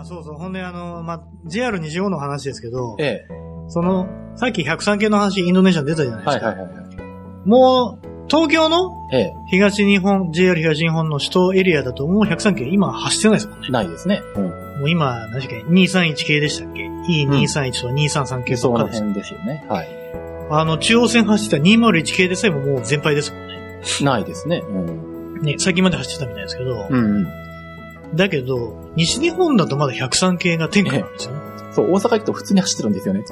[0.00, 0.34] あそうそう。
[0.34, 3.28] ほんで、あの、まあ、JR 西日本の話ですけど、ええ。
[3.68, 6.46] その、さっき103系の話、インドネシア出たじゃないですか。
[6.46, 7.48] はいはいはいはい。
[7.48, 9.32] もう、東京のええ。
[9.50, 13.68] 東日本、JR 東日本の首都エリアだともう103系今走ってないですもんね。
[13.68, 14.22] ないですね。
[14.34, 14.44] うん。
[14.44, 14.50] も
[14.86, 19.02] う今、何でしたっけ ?231 系でしたっけ ?E231 と233系そとかです。
[19.02, 19.64] の辺ですよね。
[19.68, 19.88] はい。
[20.50, 23.54] あの、中央線走ってた201系でさえももう全廃ですもんね。
[24.02, 24.62] ないですね。
[24.68, 25.42] うん。
[25.42, 27.43] ね、先まで走ってたみたいですけど、うんうん。
[28.14, 31.40] だけど、西日本だとまだ103系が天下なんですよね。
[31.72, 33.24] そう、大阪行くと普通に走ってるんですよね。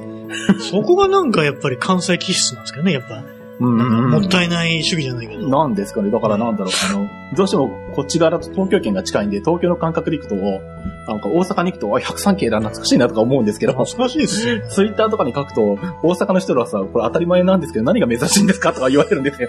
[0.59, 3.25] そこがなんかやっぱり関西気質なんですけどね、やっぱ。
[3.61, 5.49] うんもったいいない主義じゃないけど。
[5.49, 6.11] なんですかね。
[6.11, 6.73] だからなんだろう。
[6.91, 14.69] あの、どうしてもこっち側だと東京圏が近いんで、東京の感覚で行くと、なんか大阪に行くと、あ、103系だ、懐かしいなとか思うんですけど、懐かしいですよね。
[14.69, 19.49] ツイッターとかに書くと、大阪の人らはさ、これ当たり前なんですけど、何が珍しいんですかとか言われるんですよ。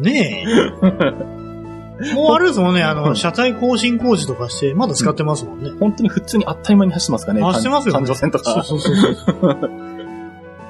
[0.00, 1.34] ねえ。
[2.14, 5.70] もうあれですもんね、あの、車体更新工事とかして、まだ使ってますもんね。
[5.78, 7.42] 本当に普通に当たり前に走ってますかね。
[7.42, 7.98] 走ってますよね。
[7.98, 8.64] 環状線とか。
[8.64, 9.70] そうそうそうそう。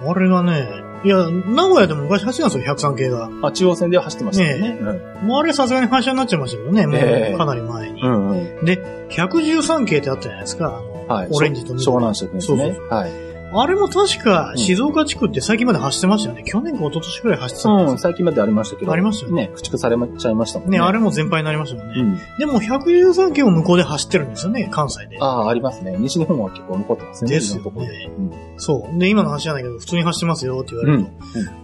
[0.07, 0.69] あれがね、
[1.05, 3.31] いや、名古屋でも昔走ってたんですよ、103系が。
[3.43, 4.79] あ、中央線では走ってましたよね。
[5.23, 8.01] もうあれさすがに反射になっちゃいましたけどね、もええうかなり前に。
[8.03, 8.29] うん。
[8.31, 8.65] うんうん。
[8.65, 10.67] で、113系ってあったじゃないですか。
[10.67, 11.29] あのはい。
[11.31, 12.63] オレンジと緑湘南色ですね。
[12.63, 13.34] そうそうはい。
[13.57, 16.43] あれも確か静岡地区って最近まで走ってましたよね。
[16.45, 18.93] 去年か一昨年くらい走ってたんうん、です最近までありましたけど。
[18.93, 19.49] ありましたよねね。
[19.55, 20.79] 駆逐されちゃいましたもんね。
[20.79, 22.01] ね、あれも全廃になりましたもんね。
[22.01, 22.39] うん。
[22.39, 25.19] でも113系も向こうで走ってるんですよね、関西で。
[25.21, 25.97] ああ、ありますね。
[25.99, 27.31] 西日本は結構残ってますね。
[27.31, 28.99] ですよねいろんそう。
[28.99, 31.11] で、今の話じゃないけど、普通に走ってますよって言われると。
[31.11, 31.15] うん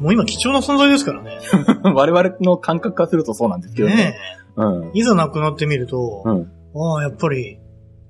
[0.01, 1.39] もう今貴重な存在ですからね。
[1.83, 3.95] で 我々の感覚からするとそうなんですけどね。
[3.97, 4.19] ね
[4.57, 4.85] うん。
[4.87, 6.51] えいざなくなってみると、うん。
[6.75, 7.59] ああ、やっぱり、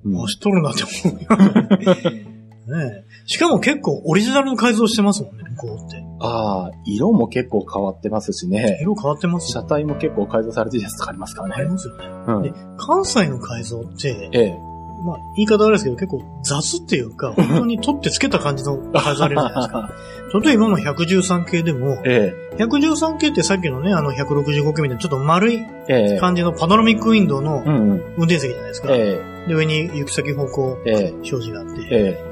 [0.03, 3.03] うん走っとるなって思うよね。
[3.31, 6.03] ねえしかも結構オリジナルの改造してますもんね、向こうって。
[6.19, 8.79] ああ、色も結構変わってますしね。
[8.81, 11.55] 色変わってますよ車体も結構改造されてるやつとかありますからね。
[11.57, 12.05] ありますよね。
[12.27, 12.53] うんで。
[12.77, 14.71] 関西の改造って、ええ。
[15.03, 19.91] まあ、言い方悪いですけど、結構雑っていうか、 本当に取ってつけた感じの改造あるじゃないですか。
[20.43, 26.11] 例えば今の113系でも、え113系ってさっきのね、あの165系みたいなちょっと丸いえ。
[26.11, 26.19] ええ。
[26.19, 27.63] 感じのパノラミックウィンドウの。
[27.65, 28.89] 運転席じゃないですか。
[28.91, 30.91] えで、上に行き先方向え。
[30.91, 31.11] ええ。
[31.11, 32.30] 表示があって、え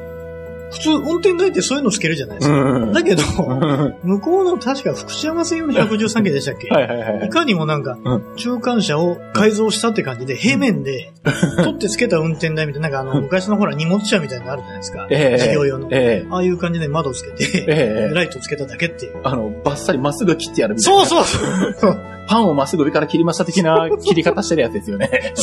[0.71, 2.47] 普通運転台ってそういうのつけるじゃないでえ。
[2.47, 2.55] すか。
[2.61, 2.93] うん。
[2.93, 6.67] だけど、は向こうの確か福知山線用の113系でしたっけ？
[6.67, 7.29] いはいはいい。
[7.29, 11.11] かにもなんかうん、中間車を改造したって感じで、平面で、
[11.57, 15.07] 取ってつけた運転台みたいな、なんかあの、昔のほら荷物車みたいなのあるじゃないですか。
[15.09, 15.37] ええ。
[15.39, 15.87] 事業用の。
[15.91, 16.27] ええ。
[16.29, 18.13] ああいう感じで窓つけて、ええ。
[18.13, 19.21] ライトつけただけっていう。
[19.23, 21.05] あの、バッサリまっすぐ切ってやるみたいな。
[21.05, 21.99] そうそうそう
[22.29, 25.33] パンをまっすぐ上から切りました的な切り方してるやつですよね。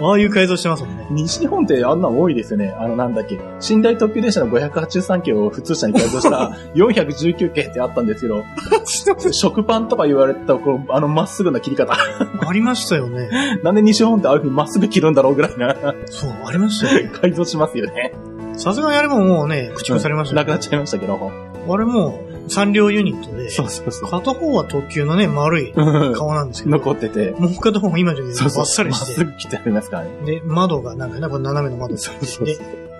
[0.00, 1.06] ああいう改造してますもんね。
[1.10, 2.68] 西日本ってあんなの多いですよね。
[2.78, 3.40] あの、なんだっけ。
[3.68, 8.44] 寝台特急電車の583系を普通車に改造した 419系ってあったんですけど、
[9.32, 11.94] 食パンとか言われたこの、あのまっすぐな切り方。
[11.94, 13.30] ありましたよね。
[13.64, 15.74] なんで西日本ってああいう風にまっすぐ切るんだろうぐらいな
[16.06, 17.10] そう、ありましたよね。
[17.20, 18.12] 改造しますよね。
[18.52, 21.47] さすがにあれももうね、駆逐されましたよなくなっちゃいましたけど。
[21.74, 24.10] あれも、3両ユニットで、そうそうそう。
[24.10, 27.30] 片方は特急のね、丸いうん顔なんですけど、残ってて。
[27.32, 28.58] もう片方も今じゃね、そうそう。
[28.58, 30.10] バッサリまっして、すぐ切ってありますからね。
[30.24, 32.00] で、窓がなんかね、これ斜めの窓で、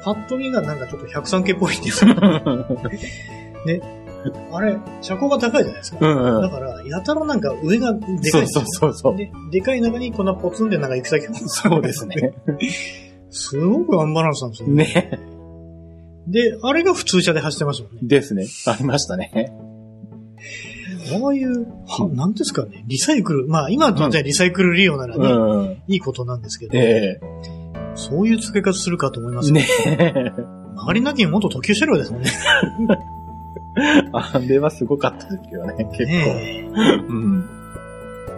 [0.04, 2.14] パッと見がなんかちょっと103系っぽいん ですよ。
[4.52, 5.98] あれ、車高が高いじゃないですか。
[6.00, 6.42] うんうん。
[6.42, 8.48] だから、やたらなんか上がでかい。
[8.48, 9.16] そうそうそう。
[9.16, 12.34] で、でかい中にこんなポツンでなんか行く先がそうですね。
[13.30, 14.68] すごくアンバランスなんですよ。
[14.68, 15.37] ね。
[16.30, 18.00] で、あれが普通車で走ってましたもんね。
[18.02, 18.46] ですね。
[18.66, 19.52] ありましたね。
[21.10, 23.48] ああいう、はなんですかね、リサイクル。
[23.48, 25.82] まあ今とってはリサイクル利用ならうね、ん。
[25.88, 27.18] いいことなんですけど、え
[27.94, 29.52] そういう付け方するかと思いますえ。
[29.52, 29.66] ね。
[29.96, 30.32] ね
[30.76, 32.30] 周りなきに元特急車両ですもんね。
[34.12, 36.04] あれはすごかったですけどね、結構。
[36.04, 36.68] ね
[37.08, 37.44] うん。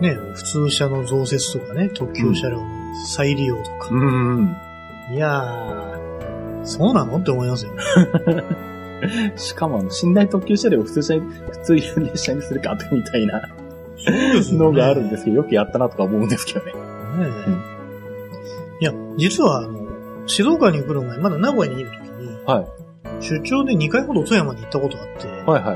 [0.00, 2.66] えねえ普通車の増設とかね、特急車両の
[3.06, 3.88] 再利用とか。
[3.90, 4.56] うん。
[5.12, 5.99] いやー、
[6.64, 7.18] そうなの？
[7.18, 7.82] って思いますよね。
[9.36, 13.50] しかも、寝台特急車両を普通車に、普通列車にするかみたいなね
[14.52, 16.72] のがあるんですけど、よくやったなとか思うんですけどね。
[16.72, 16.78] ね
[18.80, 23.22] えいや、実はあの、静岡に来る前、まだ名古屋にいる時に、はい。
[23.22, 25.74] 出張で2回ほど富山に行ったことがあって、はいは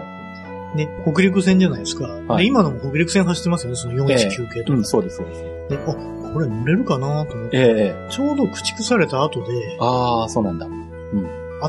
[0.74, 0.78] い。
[0.78, 2.04] で、北陸線じゃないですか。
[2.04, 4.78] はいで、今のも北陸線走ってますよね、その419系とか。
[4.78, 5.42] うん、そうです、そうです。
[5.42, 10.66] で、あ、これ乗れるかなと思って、ええちょうど駆逐された後で、ああ、そうなんだ。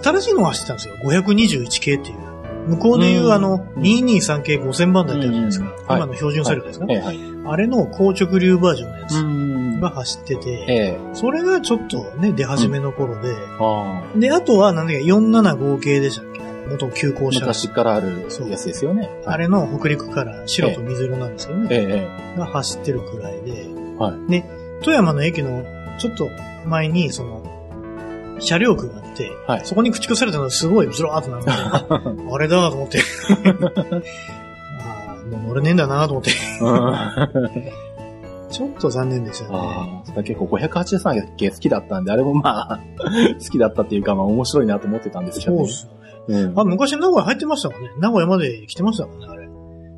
[0.04, 0.96] 新しいのが走ってたんですよ。
[1.04, 2.18] 521系っていう。
[2.68, 5.72] 向こうでいううんあの、223系5000番台ってあるじゃないですか。
[5.88, 7.04] 今の標準車両ですかね。
[7.46, 13.36] あれの硬直流バージョンのやつんが走ってて、ええそれがちょっとね、出始めの頃で。
[14.20, 16.42] で、あとは、なんだっけ、475系でしたっけ？
[16.68, 17.42] 元急行車。
[17.42, 19.12] 昔からあるやつですよね。
[19.26, 21.68] あれの北陸から白と水色なんですけどね。
[21.70, 24.44] ええが走ってるくらいで、はで、
[24.82, 25.64] 富山の駅の
[25.98, 26.30] ちょっと
[26.66, 27.44] 前に、その、
[28.40, 31.44] 車両区があって、はいそこに駆逐されたのがすごいずらーっとなる
[32.34, 33.00] あれだと思って。
[34.82, 36.32] ああ、もう乗れねえんだなと思って。
[38.56, 39.58] ちょっと残念でしたね。
[39.58, 42.80] あ結構583系好きだったんで、あれもまあ、
[43.42, 45.58] 好きだったっていうか、まあ面白いなと思ってたんですけどね。
[45.58, 46.42] そうですよね。
[46.44, 47.90] うんあ、昔名古屋入ってましたもんね。
[48.00, 49.45] 名古屋まで来てましたもんね、あれ。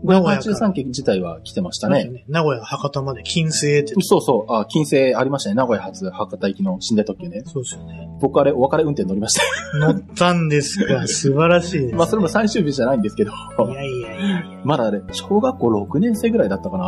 [0.03, 2.05] 名古屋から583系自体は来てましたね。
[2.09, 2.23] ね。
[2.27, 3.93] 名古屋、博多まで、金星って。
[4.01, 5.55] そうそう、あ、金星ありましたね。
[5.55, 7.41] 名古屋発博多行きの寝台特急ね。
[7.45, 8.07] そうですよね。
[8.21, 9.77] 僕あれ、お別れ運転乗りました。
[9.79, 11.05] 乗ったんですか。
[11.09, 11.93] 素晴らしいです、ね。
[11.97, 14.43] まあそれも最終日じゃないんですけど、いやいやいやいや。
[14.63, 16.85] まだあれ、小学校6年生ぐらいだったかな。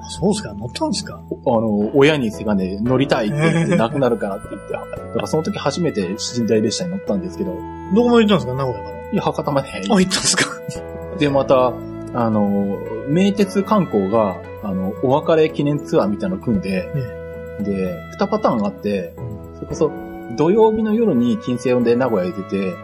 [0.00, 0.54] あそうですか。
[0.54, 1.20] 乗ったんですか？
[1.44, 6.02] おあの、親にせがね、乗りたいって言って、 なくなるからって言って、だからその時初めて
[6.38, 7.52] 寝台列車に乗ったんですけど、
[7.94, 8.54] どこまで行ったんですか？
[8.54, 8.96] 名古屋から。
[9.12, 9.68] いや、博多まで。
[9.68, 10.44] あ、行ったんですか？
[11.18, 11.72] で、また、
[12.14, 12.78] あの、
[13.08, 16.88] 名鉄観光が、あの、お別れ記念ツアーみたいなの組んで、
[17.60, 19.14] で、二パターンあって、
[19.56, 19.92] それこそ、
[20.36, 22.74] 土曜日の夜に金星呼んで名古屋へ出て、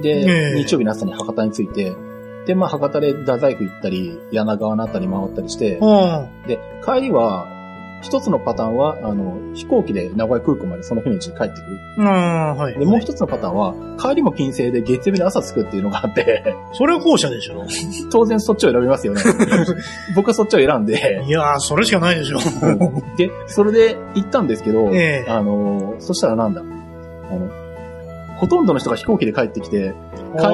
[0.00, 0.64] で、ええ。
[0.64, 1.92] 日曜日の朝に博多に着いて、
[2.46, 7.46] で、まあ、博多で太宰府行ったり、柳川のあたり回ったりして、あで、帰りは、
[8.02, 12.06] 一つのパターンは、あの、飛行機で名古屋空港までその日のうちに帰ってくる。
[12.06, 12.10] あ。
[12.10, 12.78] ああ、はい。
[12.78, 16.44] で、もう一つのパターンは、帰りも金星で月曜日の朝着くっていうのがあって、
[16.74, 17.64] それは後者でしょ。
[18.10, 19.22] 当然そっちを選びますよね。
[20.16, 22.38] 僕はそっちを選んで、いやー、それしかないでしょ。
[23.16, 26.64] で、それで行ったんですけど、ええあの、そしたらなんだ、あ
[27.34, 27.48] の、
[28.38, 29.94] ほとんどの人が飛行機で帰ってきて、
[30.36, 30.52] 帰り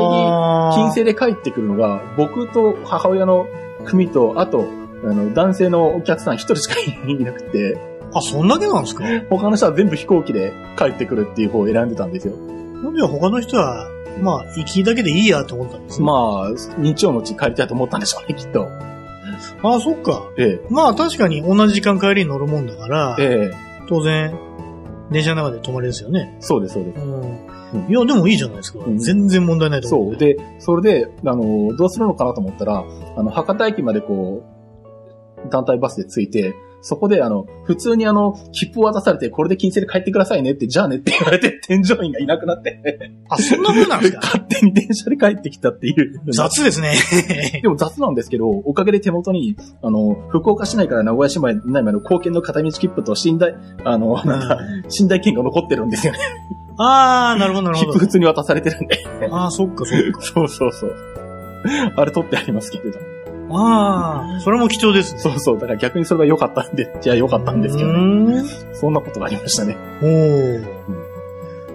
[0.75, 3.47] 金星で帰ってくるのが、僕と母親の
[3.87, 4.67] 組と、あと、
[5.05, 7.79] あの、男性のお客さん一人しかいなくて、
[8.15, 9.05] あ、そんだけなんですか？
[9.31, 12.35] 他の人は全部飛行機で帰ってくるっていう方を選んでたんですよ。
[12.37, 13.87] なんで他の人は、
[14.23, 16.07] まあ、行きだけでいいやと思ったんですね？
[16.07, 16.13] ま
[16.47, 18.67] あ、日曜のうち帰りたいと思ったんでしょうね、きっと。
[19.63, 20.23] ああ、そっか。
[20.39, 23.57] えまあ、確かに同じ時間帰りに乗るもんだからえ、、え
[23.89, 24.35] 当然、
[25.11, 26.35] 電車の中で泊まりですよね。
[26.39, 27.01] えそうです、そうです。
[27.01, 27.89] うん。
[27.89, 28.81] いや、でもいいじゃないですか。
[28.85, 30.11] うん全然問題ないと思う。
[30.13, 30.19] そう。
[30.19, 32.85] で、それで、あの、どうするのかなと思ったら、
[33.17, 34.58] あの、博多駅までこう、
[35.51, 44.21] 団体バスで着いて、そこであの、普通にあの、切符を渡されて、これで金星で帰ってくださいねって、じゃあねって言われて、 添乗員がいなくなって、あ、そんなもんなんですか？
[44.39, 46.21] 勝手に電車で帰ってきたっていう。
[46.33, 46.93] 雑ですね。
[47.63, 54.61] でも雑なんですけど、おかげで手元に、あの、福岡市内から名古屋市内までの貢献の片道切符と寝台、あの、なんだ、
[55.01, 56.19] 寝台券が残ってるんですよね。
[56.79, 57.93] ああ、なるほど、なるほど。
[57.95, 58.99] 切符普通に渡されてるんで。
[59.33, 60.21] ああ、そっか、そっか。
[60.23, 60.95] そうそうそう。
[61.97, 63.01] あれ取ってありますけれど。
[63.51, 65.21] ああ、それも貴重ですね。
[65.21, 65.59] そうそう。
[65.59, 69.77] だから逆にそれが良かったんで、 じゃあ良かったんですけど、うね、ーんそんなことがありましたね。
[70.03, 70.61] おお。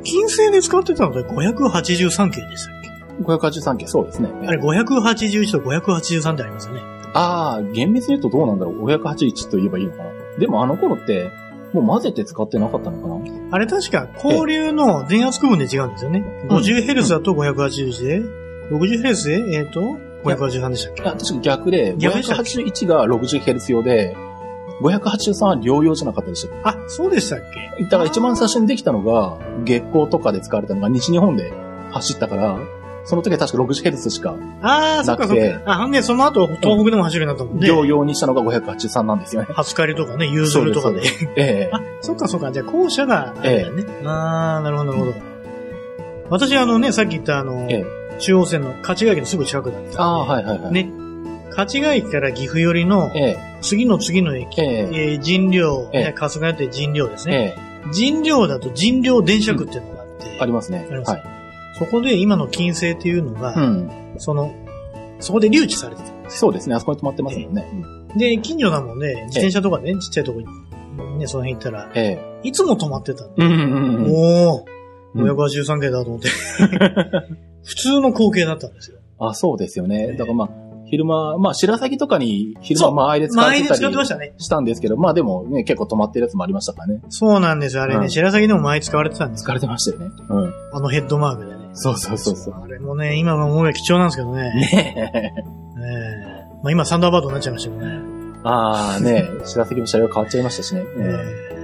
[0.04, 4.30] 金星で使ってたのって583系でしたっけ？583件、そうですね。
[4.46, 6.82] あれ581と583ってありますよね。
[7.14, 8.86] ああ、厳密に言うとどうなんだろう。
[8.86, 10.10] 581と言えばいいのかな。
[10.40, 11.32] でもあの頃って、
[11.74, 13.48] もう混ぜて使ってなかったのかな？
[13.52, 16.24] あれ確か交流の電圧区分で違うんですよね。
[16.50, 18.22] うん 50Hz だと581で、
[18.72, 21.02] 60Hz で、えっ、と、583でしたっけ？
[21.04, 24.16] あ確か逆で、逆でしたっ581が 60Hz 用で、
[24.82, 27.40] 583は両用じゃなかったでしたっあ、そうでしたっ
[27.78, 27.78] け？
[27.78, 31.52] けだから一番最初にできたのが、月光とかで使われたのが西日本で
[31.92, 32.58] 走ったから、
[33.06, 35.72] その時は確か 60Hz しか、ああ、そっかそっなくか。
[35.74, 37.68] あ、ほんで、その後、東北でも走るようになったもんね。
[37.68, 39.50] 両用にしたのが583なんですよね。
[39.52, 41.04] 初狩りとかね、ユーズルとかで。
[41.04, 42.54] そうええあ、そっかそっか。
[42.54, 43.84] じゃあ、校舎があれだね。
[44.06, 45.14] ああ、なるほど、なるほど。
[46.30, 47.84] 私、あのね、さっき言ったあの、え
[48.20, 49.98] 中央線の勝ちヶ駅のすぐ近くだったんで。
[49.98, 50.74] ああ、はいはいはい。
[50.74, 50.90] ね。
[51.50, 57.56] 勝ちヶ駅から岐阜寄りのええ次の次の駅、えええー神陵、ええね、春日屋って神陵ですね。
[57.58, 60.88] ええ神陵だと神陵電車区っていうのがあって、ありますね。
[60.90, 61.24] ありますはい。
[61.78, 63.92] そこで今の金星っていうのが、うん。
[64.18, 64.54] その、
[65.20, 66.30] そこで留置されてた。
[66.30, 66.76] そうですね。
[66.76, 67.66] あそこに止まってますもんね。
[68.16, 70.48] で、近所なもんで、自転車とかでね、ちっちゃいとこに、
[71.20, 74.12] ね、その辺行ったら、ええいつも止まってたんで、うんうんうんうん。
[74.12, 74.74] おー、
[75.16, 76.30] うん583系だと思って、
[77.64, 78.98] 普通の光景だったんですよ。
[79.20, 80.14] あ、そうですよね。
[80.14, 80.50] だからまあ、
[80.86, 87.02] 昼間、まあ、白鷺とかに昼間間合いで使ってたりしたんですけど、まあでもね、結構止まってるやつもありましたからね。
[87.10, 87.84] そうなんですよ。
[87.84, 90.12] あれね、うん白鷺でも前使われてたんです疲れてましたよね。
[90.30, 90.54] うん。
[90.72, 91.70] あのヘッドマークでね。
[91.74, 92.56] そうそうそうそう。
[92.64, 94.54] あれもね、今の思いは貴重なんですけどね。
[94.54, 95.12] ねえ。
[95.12, 95.42] ね
[96.22, 98.00] えまあ今サンダーバードになっちゃいましたけどね。
[98.44, 100.82] ああね、白鷺も車両変わっちゃいましたしね。
[100.82, 101.63] うんえ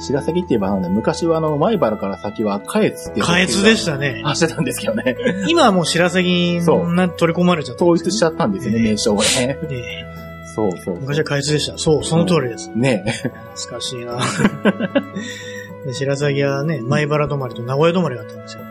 [0.00, 3.24] 白鷺って言えばなんだ、昔はあの、前原から先はカエツっていう。
[3.24, 4.22] えカエツでしたね。
[4.24, 5.16] 走ってたんですけどね。
[5.48, 7.84] 今はもう白鷺そうな取り込まれちゃった。
[7.84, 9.24] 統一しちゃったんですよね、ええ名称をね。
[9.38, 10.20] ええ
[10.54, 11.00] そうそう。
[11.00, 11.78] 昔はカエツでした。
[11.78, 12.70] そう、その通りです。
[12.74, 13.10] ねえ。
[13.54, 14.18] 懐かしいな
[15.86, 18.62] で白鷺はね、前原止まりと名古屋止まりがあったんですよ。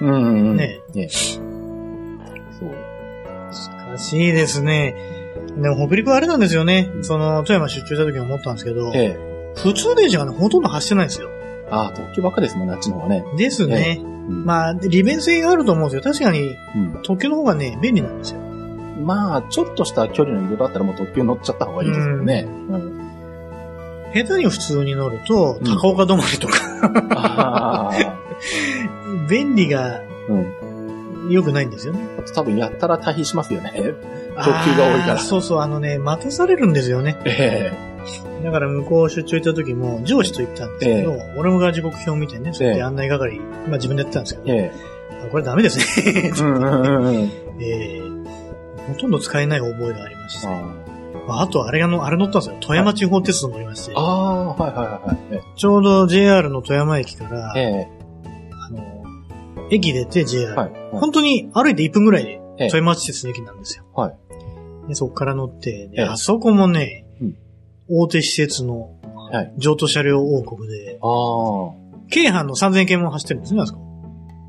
[0.00, 0.56] うんうんうん。
[0.56, 1.28] ねねそ
[2.66, 2.70] う。
[3.50, 4.96] 懐かしいですね。
[5.56, 6.90] でも北陸はあれなんですよね。
[7.02, 11.28] その、富山出張した時に思ったんですけど、え普通電車がね、ほとんど走ってないんですよ。
[11.30, 11.68] え。
[11.70, 13.24] ああ、特急ばっかですもんね、あっちの方がね。
[13.36, 14.00] ですね。
[14.02, 14.12] うん
[14.44, 16.12] まあ、利便性があると思うんですよ。
[16.12, 18.40] 確かに、うん特急の方がね、便利なんですよ。
[18.40, 22.46] まあ、ちょっとした距離の移動だったらもう特急乗っちゃった方がいいですよね。
[22.68, 23.02] うん
[24.14, 26.58] 下手に普通に乗ると、うん高岡止まりとか、
[27.14, 28.18] ああ。
[29.28, 30.52] 便利がうん。
[31.32, 32.00] 良くないんですよね。
[32.34, 33.72] 多分やったら退避しますよね。
[33.74, 33.84] 特
[34.64, 37.18] 急が多いからあーそうそう、あのね、待たされるんですよね。
[37.24, 37.72] え
[38.42, 44.72] だから向こう出張行った時も、上司と行ったんですけど、俺もが時刻表を見てね、そうやって案内係、まあ自分でやってたんですけど、ええ
[45.24, 46.22] あこれダメですね。
[46.24, 47.14] えうんうんうんうん。
[47.62, 48.12] えー
[48.88, 50.48] ほとんど使えない覚えがありまして。
[50.48, 50.74] あ
[51.28, 52.56] ああと、あれがの、あれ乗ったんですよ。
[52.60, 55.44] 富山地方鉄道乗りまして、あー、はいはいはいはい。
[55.56, 57.52] ちょうど JR の富山駅から、
[59.74, 60.70] 駅出て JR、はい。
[60.72, 63.84] はい本当に歩いて1分ぐらいでええ富山地鉄の駅なんですよ。
[63.94, 64.88] はい。
[64.88, 67.36] でそこから乗って、でええあそこもね、うん
[67.88, 68.90] 大手施設の
[69.32, 69.52] はい。
[69.56, 72.08] 譲渡車両王国で、ああ。
[72.08, 73.80] 京阪の3000系も走ってるんですね、あそこ。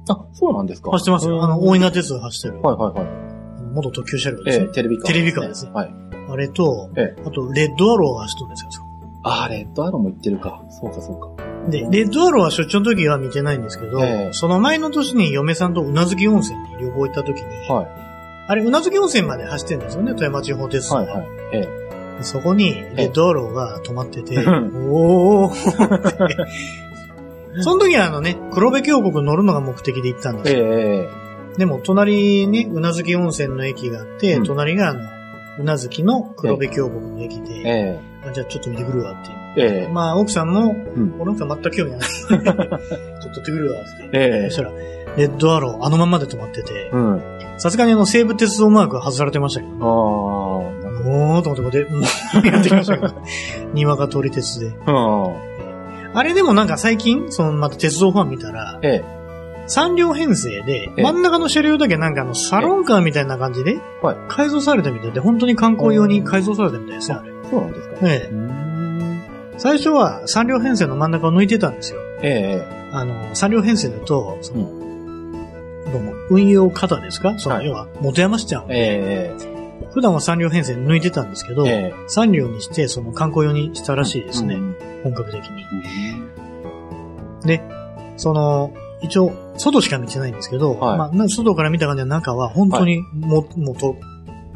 [0.09, 1.41] あ、そうなんですか走ってますよ。
[1.41, 2.61] あの、大稲鉄道走ってる。
[2.61, 3.73] はいはいはい。
[3.73, 4.71] 元特急車両ですええね。
[4.73, 5.07] テレビカー。
[5.07, 5.93] テレビカーですねはい。
[6.29, 8.87] あれと、えあと、レッドアローが走ってるんですよ、あそこ
[9.23, 10.61] ああ、レッドアローも行ってるか。
[10.69, 11.32] そうかそうか。
[11.69, 17.87] で、レッドアローは出張の時は見てないんですけど、ええその前の年に嫁さんとうなずき温泉に旅行行った時に、はい。
[18.47, 20.95] あれ、うなずき温泉まで走ってるんですよね、富山地方鉄道。
[20.95, 21.27] はいはい。
[21.53, 21.67] え
[22.15, 22.17] え。
[22.17, 26.35] でそこに、レッドアローが止まってて、うんおーって
[27.61, 30.65] その時はあのね、黒部峡谷乗るのが目的で行ったんですえよ。
[30.69, 31.09] え。
[31.57, 35.01] でも、隣にね、うなずき温泉の駅があって、うん隣があの、
[35.59, 39.42] うなずきの黒部峡谷の駅で、えあじゃあちょっと見てくるわっていう。
[39.57, 39.61] え。
[39.61, 39.91] ええ。
[39.91, 41.15] まあ、奥さんも、うん。
[41.19, 41.99] 俺奥さん全く興味ない。
[42.01, 42.43] ちょっと
[43.35, 44.09] 撮ってくるわって。
[44.13, 44.71] ええそしたら、
[45.17, 46.91] レッドアロー、あのままで止まってて、
[47.57, 50.83] さすがにあの、西武鉄道マークは外されてましたけど、あ。
[50.83, 52.01] なんかおーと思って、もう、
[52.47, 53.13] やってきましたけど、
[53.73, 54.67] にわか通り鉄で。
[54.67, 55.33] うん。
[56.15, 59.23] あれでもなんか最近、その、また鉄道ファン見たら、ええ。
[59.67, 67.31] 3両編成で、ええ真ん中の車両だけなんかあの、サロンカーみたいな感じではい、改造されたみたいで、本当に観光用に改造されたみたいですよ、あれ。
[67.49, 67.95] そうなんですか？
[68.01, 68.72] ええ。
[69.57, 71.99] 最初は3両編成の真ん中を抜いてたんですよ。
[72.21, 77.37] えあの、3両編成だと、その、うどうも、運用方ですか？
[77.37, 79.33] その、はい要は、元山市ちゃんえ。
[79.39, 79.53] え
[79.93, 81.69] 普段は3両編成抜いてたんですけど、え。
[81.69, 81.93] ええ。
[82.07, 84.55] 3両にして、その観光用にしたらしいですね。
[84.55, 85.63] うん本格的に。
[87.41, 87.61] うんで、
[88.15, 93.97] その、一応、外しか見てないんですけど、はいまあな、外から見た感じは中は本当にも、元、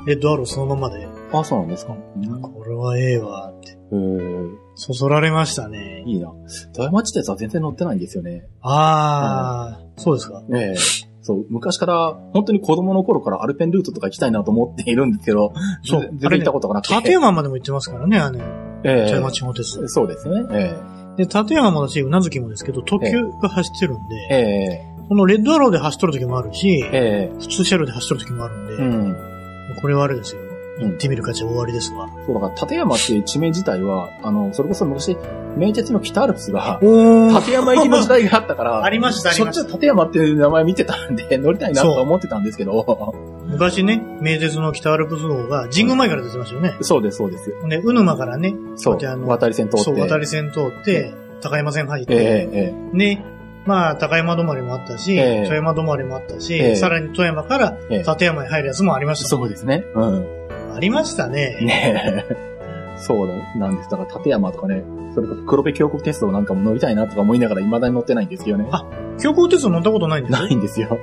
[0.05, 1.93] レッドアローそのままで、あ、そうなんですか。
[2.41, 6.03] これはええわって、えーそそられましたね。
[6.05, 6.31] いいな。
[6.73, 8.45] 富山地鉄は全然乗ってないんですよね。
[8.61, 10.43] あー、そうですか。
[10.53, 10.75] ええ
[11.23, 15.51] そう、昔から、本当に子供の頃からアルペンルートとか行きたいなと思っているんですけど、
[15.83, 16.93] そう全然行ったことがなくて。
[16.95, 18.39] 立山までも行ってますからね、あの、
[18.83, 19.87] ええ富山地方鉄道。
[19.89, 20.45] そうですね。
[20.51, 20.75] え
[21.17, 23.97] で、立山もだし、うなずきもですけど、特急が走ってるん
[24.29, 29.81] えで、えこのレッドアローで走っとる時もあるしえ、え普通車両で走っとる時もあるんで、えうん。
[29.81, 30.46] これはあれですよ。
[30.79, 32.09] うん行ってみる価値は終わりですわ。
[32.25, 35.17] そう、だから、立山っていう地名自体は、あの、それこそ昔、
[35.57, 43.15] 名鉄の北アルプスが、お立山行きの時代があったから、 ありましたありましたしょっちゅう立山っていう名前見てたんで、 乗りたいなと思ってたんですけど、
[43.47, 46.75] 昔ね、名鉄の北アルプス号が神宮前から出てましたよね。
[46.81, 47.53] そうです、そうです。
[47.67, 49.83] で、うぬまからね、そうあ、の渡り線通って。
[49.83, 53.23] そう、渡り線通って、高山線入って、えええね、
[53.67, 59.27] まあ、高山止まりもあったし、ええ富山止まりもあったし、ええさらに富山からええ立山に入るやつもありまえした。
[59.27, 59.83] そうですね。
[59.93, 60.46] うん。
[60.77, 61.57] ありましたね。
[61.61, 62.97] ねえ。
[62.99, 63.89] そうだ、なんです。
[63.89, 68.67] だから、立山とかね、それこそ黒部峡谷鉄道なんかも乗りたいなとか思いながら未だに乗ってないんですけどね。
[68.71, 68.85] あ
[69.17, 70.31] 強行鉄道乗ったことないんです？
[70.33, 70.99] よないんですよ。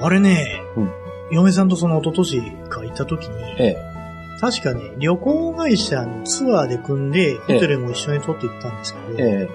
[0.00, 0.90] あれね、うん
[1.30, 3.76] 嫁さんとその一昨年か行った時に、え
[4.40, 9.46] 確かね、旅行会社のツアーで組んで、ホテルも一緒に取って行ったんですけえ、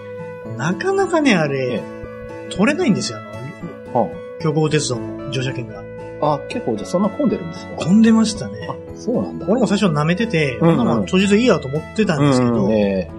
[0.45, 3.93] ど、えなかなかね、あれ、え取れないんですよ、あえ。
[3.93, 4.09] の、は
[4.39, 5.83] 強行鉄道の乗車券が。
[6.21, 8.67] あ、あ、結構じゃあそんな混んでるんですか混んでましたね。
[8.69, 9.45] あ、そうなんだ。
[9.47, 10.77] 俺も最初舐めてて、うんうん。
[10.77, 13.09] まあ当日いいやと思ってたんですけど、うんえ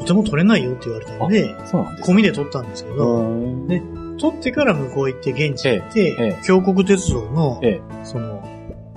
[0.00, 3.66] とても取れないよって言われたので、えそうなんですか込みで取ったんですけど、うん。
[3.68, 3.82] ね
[4.18, 7.80] 取ってから向こう行って現地行って、ええ京国鉄道の、ええ。
[8.04, 8.42] その、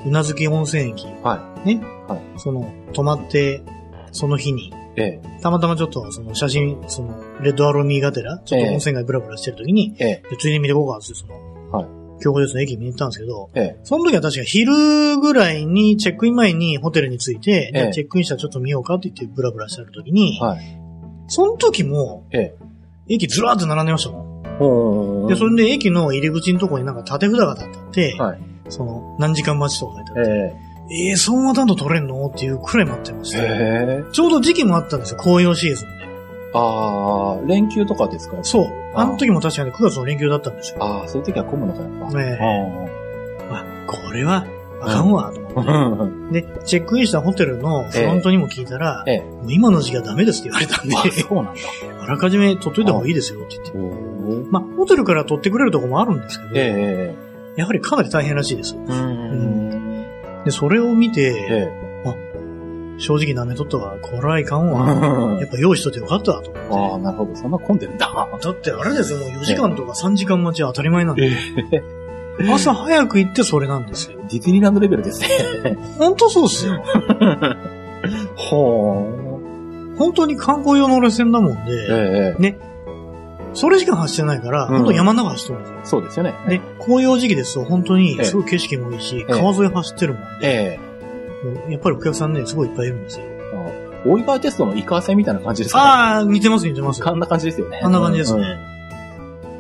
[0.06, 2.40] うなずき温泉駅、はね、はい。
[2.40, 3.62] その、泊まって、
[4.12, 5.40] その日に、ええ。
[5.42, 10.30] たまたまちょっとその写真、その、レッドアローミーがてら、ちょっと温泉街ブラブラしてる時に、ええ。
[10.30, 11.53] でついでに見てこうかって、その、はい
[12.24, 13.80] 京国鉄道の駅見に行ったんですけど、ええ。
[13.84, 20.60] その時は確か昼ぐらいに、チェックイン前にホテルに着いて、ええチェックインしたらちょっと見ようかって言ってブラブラしてる時に、はい。
[21.28, 22.56] その時も、ええ。
[23.10, 25.24] 駅ずらーって並んでましたもん。
[25.26, 28.40] おで、それで駅の入り口のとこになんか縦札が立ってあって、はい。
[28.70, 32.28] その、何時間待ちとか書いてあって、えええー、そんなと取れんの？
[32.28, 33.40] っていうくらい待ってましえ。
[33.40, 33.44] た。
[33.46, 33.48] へ
[34.00, 34.04] え。
[34.12, 35.94] ちょうど時期もあったんですよ、紅葉シーズンで。
[36.54, 38.38] ああ、連休とかですか？
[38.44, 38.83] そう。
[38.96, 40.78] あの時も確かに9月の連休だったんですよ。
[40.84, 42.18] ああ、そういう時は混むのか、やっぱ。
[42.18, 44.46] ねえああ、これは、
[44.82, 45.64] あかんわ、と思
[46.02, 46.42] あって。
[46.42, 49.22] で、チェックインしたホテルのフロントにも聞いたら、ええ。
[49.22, 51.62] もう今の時期はダメですって言われたんで、あ、そうなんだ。
[52.04, 53.90] あらかじめ取っといた方がいいですよって言
[54.42, 54.48] って。
[54.52, 58.76] まあ、ホテルから取ってくれるとこもあるんですけど、ええやはりかなり大変らしいです。
[60.46, 61.83] で、それを見て、え
[62.98, 64.72] 正直舐めとったわ、これはいかんえ。
[64.72, 65.38] わ。
[65.40, 67.36] やっぱ用意しといてよかったと思ああ、なるほど。
[67.36, 68.08] そんな混んでるんだ。
[68.36, 68.46] って。
[68.46, 71.32] だってあれですよ、もう4時間とか3時間待ちは当たり前なんで、
[71.72, 74.20] え朝早く行ってそれなんですよ。
[74.30, 75.78] ディズニーランドレベルですね。
[75.98, 76.84] ほんとそうっすよ。
[78.36, 79.98] ほー。
[79.98, 82.58] 本当に観光用の路線だもんえで、え。
[83.54, 85.80] それしか走ってないから、うん本当山の中走ってるんですよ。
[85.84, 86.34] そうですよね。
[86.48, 90.93] で、紅葉時期ですと本当にええすごい景色もいいし、ええ川沿い走ってるもんで、えもう
[91.70, 93.26] やっぱりお客さんね、すごいいっぱいいるんですよ。
[93.26, 94.04] え。
[94.06, 95.86] 大井川テストのイカ線みたいな感じですかね？
[95.86, 97.02] ああ、似てます似てます。
[97.02, 97.80] こんな感じですよね。
[97.84, 98.58] あんな感じですうんね。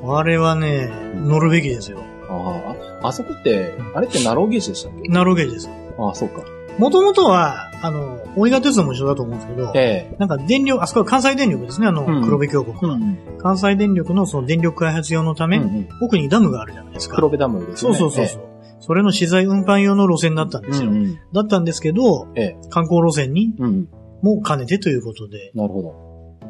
[0.05, 1.99] あれはね、乗るべきですよ。
[2.29, 5.09] ああ、あそこって、あれってナローゲージでしたっけ？
[5.09, 5.69] ナローゲージです。
[5.97, 6.41] ああ、そうか。
[6.77, 10.15] もともとは、あの、大井川鉄道も一緒だと思うんですけど、ええ。
[10.17, 13.17] なんか電力、あそこは関西電力ですね、あの、うん黒部峡谷は、ん。
[13.37, 17.15] 関西電力のその電力開発用のため、うんうん奥にダムがあるじゃないですか。
[17.15, 17.95] 黒部ダムですそう。
[17.95, 18.43] そうそうそう。
[18.85, 20.71] それの資材運搬用の路線だったんええ。
[20.71, 20.89] ですよ。
[20.89, 21.19] うんうん。
[21.33, 22.57] だったんですけど、ええ。
[22.69, 23.87] 観光路線にうん。
[24.21, 25.93] も兼ねてということで、なるほ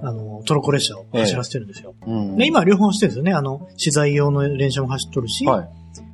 [0.01, 1.93] あの、トロッコ列車を走らせてるんですよ。
[2.05, 2.11] ど。
[2.11, 3.33] うんで、今両方走ってるんですよね。
[3.33, 5.69] あの、資材用の電車も走っとるし、はい。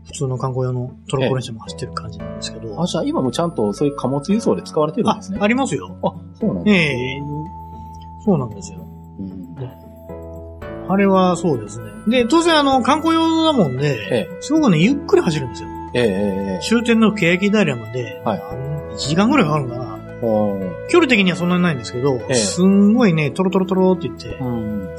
[0.08, 2.82] 普通の観光用のトロッコ列車も走ってる感じなんですけど。
[2.82, 5.38] あ、じゃあ今もちゃんとそういう貨物輸送で使われてるんあですね。
[5.42, 5.98] ありますよ。
[6.04, 6.72] あ、そうなんだ。
[6.72, 7.22] ええ
[8.26, 8.80] そうなんですよ。
[9.20, 9.50] うん
[10.92, 11.86] あれはそうですね。
[12.08, 15.70] で、当然あの、観光用だもんで、えすごくね、ゆっくり走るんですよ。
[15.94, 16.58] え。
[16.58, 16.60] え。
[16.62, 18.40] 終点の欅平まで、はい
[18.94, 20.00] 1時間ぐらいかかるのかな。
[20.90, 24.90] 距離的にはそんなにないんですけど、ええすんごいね、トロトロトロって言って、うん。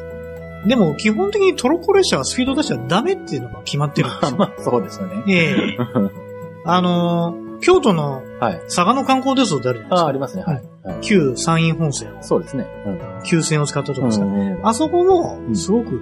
[0.66, 4.36] でも基本的にトロッコ列車はスピード出しちゃダメっていうのが決まってるんですよ。
[4.38, 5.22] まあ、そうですよね。
[5.28, 5.78] ええ
[6.64, 8.60] あのー京都のはい。
[8.64, 10.06] 佐賀の観光鉄道ってあるじゃないですあ、か。
[10.08, 10.44] ありますね。
[10.46, 10.54] はい。
[10.54, 10.64] はい
[11.02, 12.66] 旧山陰本線、そうですね。
[12.86, 13.00] うん。
[13.24, 16.00] 旧線を使ったところですから、うんあそこもう、んすごく、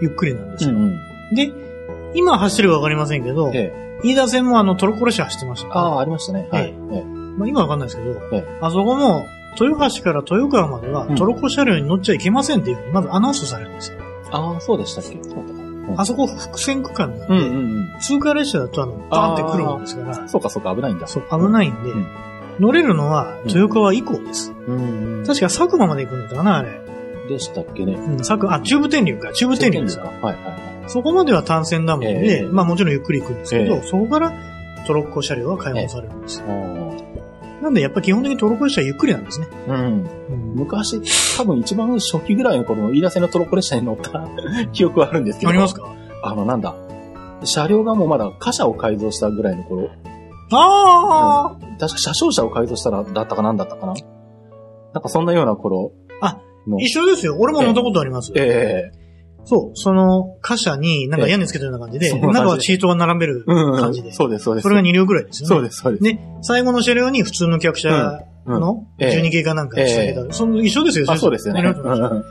[0.00, 0.70] ゆっくりなんですよ。
[0.70, 0.94] うん。
[1.34, 1.50] で、
[2.14, 3.98] 今走るかわかりませんけど、ええ。
[4.02, 6.48] 飯田線もあのトロッコ列車走ってました、ああ、ありましたね。
[6.50, 6.62] はい。
[6.64, 9.26] えええまあ、今わかんないですけど、ええあそこも、
[9.60, 13.98] 豊橋から豊川まではうんトロッコ車両に乗っちゃいけませんっていうふうにまずアナウンスされるんですよ。
[14.30, 15.18] ああ、そうでしたっけ？
[15.96, 17.48] あそこ伏線区間なんで、うんうんう
[17.80, 17.88] ん。
[18.00, 21.06] 通過列車だとあの、バーンって来るもんですから、そうかそうか、危ないんだ。
[21.08, 22.06] そう、危ないんで、うん
[22.60, 24.52] 乗れるのは豊川以降です。
[24.68, 25.24] うんうん。
[25.26, 26.78] 確か佐久間まで行くんだったかな、あれ。
[27.26, 27.94] でしたっけね。
[27.94, 30.04] うん、佐久、あ、中部天竜か、中部天竜ですか。
[30.04, 30.36] はいはい。
[30.92, 34.32] そこまでは単線だもんで、ええまあもちろんゆっくり行くんですけど、ええそこから
[34.86, 36.42] トロッコ車両は開放されるんです
[37.62, 39.46] なんでやっぱ基本的にトロッコ列車はゆっくりなんですね。
[39.68, 39.72] あ。
[39.72, 39.82] うん。
[40.30, 41.00] うん昔、
[41.36, 44.26] 多分一番初期ぐらいの頃の飯田線のトロッコ列車に乗った
[44.72, 45.50] 記憶はあるんですけど。
[45.50, 45.86] ありますか？
[46.22, 46.74] あの、なんだ。
[47.44, 49.90] 車両がもうまだ貨車を改造したぐらいの頃。
[50.52, 53.94] ああ、確か車掌車を改造したらだったかなんだったかな。
[54.94, 56.80] なんかそんなような頃あの。
[56.80, 57.36] 一緒ですよ。
[57.38, 58.32] 俺も乗ったことあります。
[58.34, 58.99] ええ
[59.44, 59.76] そう。
[59.76, 64.12] その、貨車になんか屋根つけたような感じで、そんな感じで中はシートが並べるうんうん感じで。
[64.12, 64.62] そうです、そうです。
[64.64, 65.54] それが2両ぐらいですよね。
[65.54, 66.04] そうです、そうです。
[66.04, 70.32] で、最後の車両に普通の客車のええ12系かなんか下げた。
[70.32, 71.60] その一緒ですよ、あ、そうですよね。
[71.60, 72.24] 一緒ですよ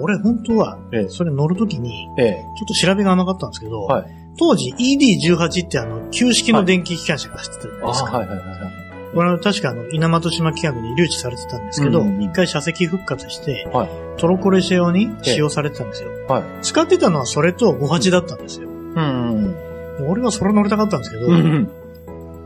[0.00, 2.32] 俺本当はええ、それ乗るときに、ええ。
[2.32, 8.18] ちょっと調べが甘かったんですけど、はい当時 ED18 ってあの、旧式の電気機関車が走ってたじゃないあですか。
[8.18, 8.73] はいはいはいはい。
[9.14, 16.10] これは確かあの、稲俣島企画に留置されてたんですけど、うんうんうん一回車席復活して、はいトロコレ車用に使用されてたんですよ。
[16.28, 16.44] はい。
[16.62, 18.68] 使ってたのはそれと58だったんですよ。
[18.68, 19.52] うん。
[19.98, 21.68] で俺はそれ乗りたかったんですけど、うん。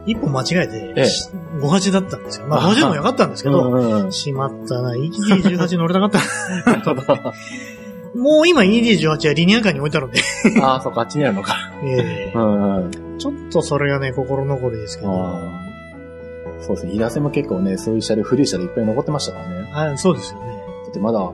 [0.07, 1.05] 一歩間違えて、ええ
[1.61, 2.47] 58だったんですよ。
[2.47, 4.13] まあ50でもよかったんですけど、うん。
[4.13, 7.35] しまったな、ED18 乗りたかった。
[8.17, 10.21] もう今 ED18 はリニアカーに置いてあるんで、
[10.63, 11.57] ああ、そっか、あっちにあるのか。
[11.85, 12.41] ええう
[12.89, 13.19] ん。
[13.19, 15.68] ちょっとそれがね、心残りですけど。
[16.61, 16.93] そうですね。
[16.93, 19.71] イラセも結構ね、そういう車両、古い車両いっぱい残ってましたからね。
[19.73, 20.47] あそうですよね。
[20.85, 21.33] だってまだ、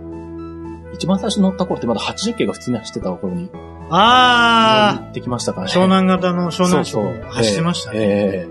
[0.92, 3.50] 一番最初乗った頃ってまだ80系が普通に走ってた頃に
[3.90, 5.72] あ乗ってきましたからあ、ね。
[5.72, 7.98] 湘南型の湘南省走ってましたね。
[8.00, 8.46] え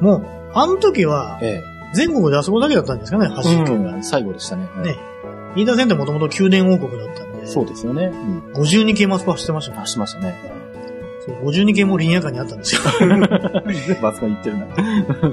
[0.00, 3.94] もう、あの時はえ、え全国であそこだけだったんですかね、え走る県が。
[3.94, 4.68] うん最後でしたね。
[4.82, 4.96] ね
[5.56, 8.06] 飯田線ってもともと宮殿王国だったんで、そうですよね。
[8.06, 8.52] うん。
[8.54, 9.78] 52系マスコ走ってましたね。
[9.78, 10.57] 走ってましたね。
[11.28, 12.82] そう52系もリニアカーにあったんですよ。
[13.00, 13.20] 全
[14.00, 14.66] 部あそこに行ってるな。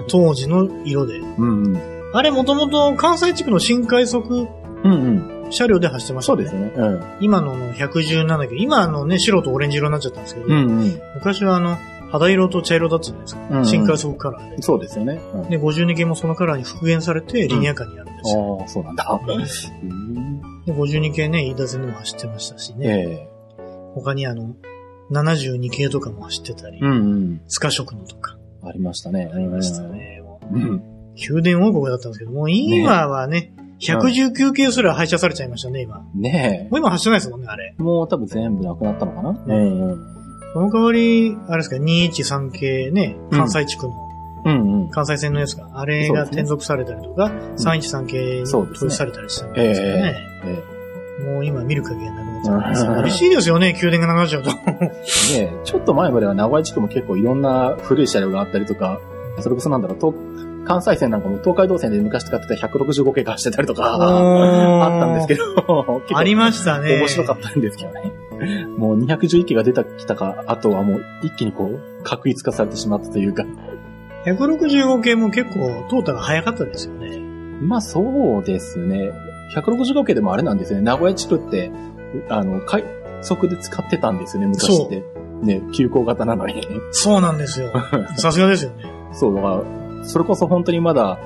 [0.07, 1.19] 当時の色で。
[1.19, 2.11] うんうん。
[2.13, 4.47] あれもともと関西地区の新快速
[4.83, 5.51] うんうん。
[5.51, 6.45] 車両で走ってましたね。
[6.45, 6.89] そうですよね。
[6.89, 7.03] うん。
[7.19, 8.55] 今のの117系。
[8.57, 10.55] 今あのね、白とオレンジ色になっちゃったんですけど、うんう
[10.85, 11.01] ん。
[11.15, 11.77] 昔はあの、
[12.11, 13.41] 肌色と茶色だったじゃないですか。
[13.49, 14.61] うんうん新快速カラーで。
[14.61, 15.21] そうですよね。
[15.33, 18.57] うんで、52系もそのカラーに復元されてリニアカーにあるんですよ。
[18.61, 19.19] ああ、そうなんだ。
[19.21, 22.87] うんで、52系ね、飯田線でも走ってましたしね。
[22.87, 23.27] え
[23.93, 24.55] 他にあの、
[25.11, 27.41] 72系とかも走ってたり、えうんうん。
[27.47, 29.31] 塚食のとか、ありましたね。
[29.33, 30.23] ありましたね。
[30.51, 30.83] うん。
[31.29, 35.99] 宮殿王国だったんですけども、今はね、119系すら廃車されちゃいましたね、今。
[35.99, 37.75] もねう今走ってないですもんね、あれ。
[37.77, 37.81] え。
[37.81, 39.29] もう多分全部なくなったのかな？
[39.29, 40.15] うんうん。
[40.53, 43.93] その代わり、あれですか、213系ね、うん関西地区の
[44.45, 44.89] うんうん。
[44.91, 50.15] 関西線のやつが、あれがそうですね転属されたりとか、313系にそうですね統一されたりしたんですけどね。
[50.45, 50.74] え
[51.23, 52.91] もう今見る限りなくなっちゃったんですよ。
[52.93, 54.49] 嬉しいですよね、宮殿がなくなっちゃうと。
[54.49, 54.53] え。
[54.73, 55.53] ねえ。
[55.63, 58.99] ちょっと前までは名古屋地区も結構いろんな古い車両があったりとか、
[59.39, 60.13] それこそなんだろう、東
[60.65, 66.97] 関西線なんかも東海道線で昔使ってた165系が走ってたりとか、あったんですけど、ありましたね。
[66.99, 68.11] 面白かったんですけどね。
[68.77, 73.45] もう211系が出たきたか、あとはもう一気にこう、確立化されてしまったというか。
[74.25, 77.19] 165系も結構、トータが早かったですよね。
[77.61, 79.11] まあそうですね。
[79.55, 80.85] 165系でもあれなんですよね。
[80.85, 81.71] 名古屋地区って、
[82.29, 82.83] あの、快
[83.21, 85.03] 速で使ってたんですよね、昔って。
[85.41, 86.65] ね、急行型なのに。
[86.91, 87.71] そうなんですよ。
[88.17, 88.83] さすがですよね。
[89.11, 89.63] そう、だから、
[90.03, 91.19] それこそ本当にまだ、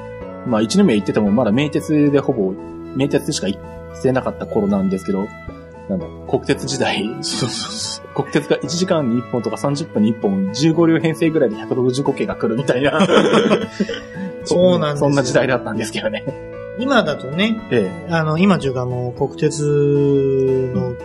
[0.48, 2.54] まあ一宮行っててもまだ名鉄でほぼ、
[2.96, 5.28] 名鉄でしか行ってなかった頃なんですけど、
[5.90, 8.24] なんだ、国鉄時代、そうそうそう。
[8.24, 13.00] 国鉄が1時間に1本とか30分に1本、15両編成ぐらいで165系が来るみたいな。
[14.46, 16.49] そうなんですよ そんな時代だったんですけどね。
[16.80, 20.96] 今だとね、えあの、今中がもう国鉄の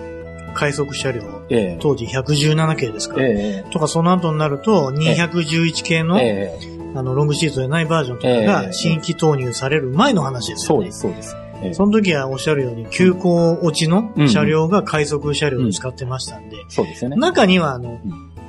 [0.54, 3.26] 快速車両、え、ええ、当時117系ですから。
[3.26, 10.80] えとか、その後になると、211系の、え、ええ、あの、ロングシートでないバージョンとかええが新規投入される前の話ですよね。
[10.80, 11.36] そうです、そうです。
[11.62, 17.16] ええその時はおっしゃるように、急行落ちのうん車両が快速車両で使ってましたんで、そうですよね。
[17.16, 18.00] 中にはあのうん、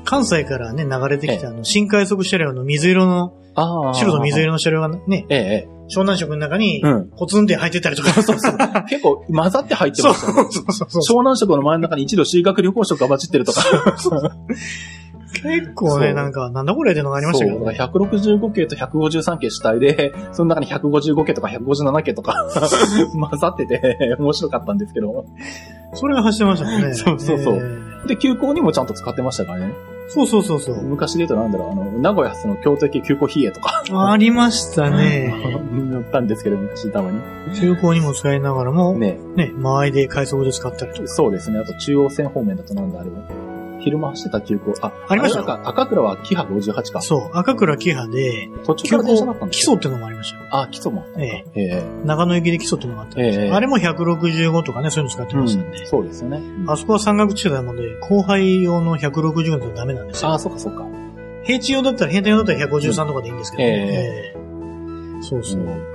[0.04, 3.34] 関西からね、流れてきたあの、新快速車両の水色の。
[3.94, 7.10] 白と水色の車両がね、ええ、え湘南色の中にえ。、うん。
[7.10, 8.22] ポツンって入ってたりとか。
[8.22, 8.58] そうそう。
[8.90, 10.34] 結構混ざって入ってましたね。
[10.34, 11.18] そうそうそう。
[11.18, 13.62] 湘南色の真ん中に一度修学旅行色が混じってるとか。
[15.42, 17.66] 結構ね、なんか、なんだこれってのがありましたけどね。
[17.66, 22.48] だから165系と153系主体で、 その中に155系とか157系とか
[23.14, 25.26] 混ざってて面白かったんですけど。
[25.94, 26.94] それが走ってましたもんね。
[26.94, 27.60] そうそうそう
[28.06, 29.74] えで、急行にもちゃんと使ってましたからね。
[30.08, 30.82] ーそうそうそうそう。
[30.84, 35.34] 昔で言うとなんだろう、あの、名古屋発の京都駅急行比叡とか、ありましたね。
[35.74, 37.20] 乗ったんですけど、昔たまに。
[37.56, 41.08] 中高にも使いながらも、ね、ね、間合いで快速で使ったりとか。
[41.08, 41.60] そうですね。
[41.60, 43.55] あと中央線方面だとなんだ、あれは。
[43.86, 44.74] 昼間走ってた急行。
[44.82, 47.02] あ、ありましたか赤倉はキハ58か。
[47.02, 50.44] そう、赤倉キハで、途中か急ら電車だ行ったんです基礎ってのもありましたよ。
[50.50, 51.22] あ、基礎もあったのか。
[51.24, 55.78] えええ長野行きで基礎ってのがあったんですよええあれも165とかね、そういうの使ってましたんで。
[55.78, 56.38] うんそうですよね。
[56.38, 60.34] うんあそこは山岳地帯なので、後輩用の160だとダメなんですよ。
[60.34, 60.86] あ、そっかそっか。
[61.44, 63.70] 平地用だったら、平坦用だったら153とかでいいんですけどね。
[63.70, 65.95] うええそうそう。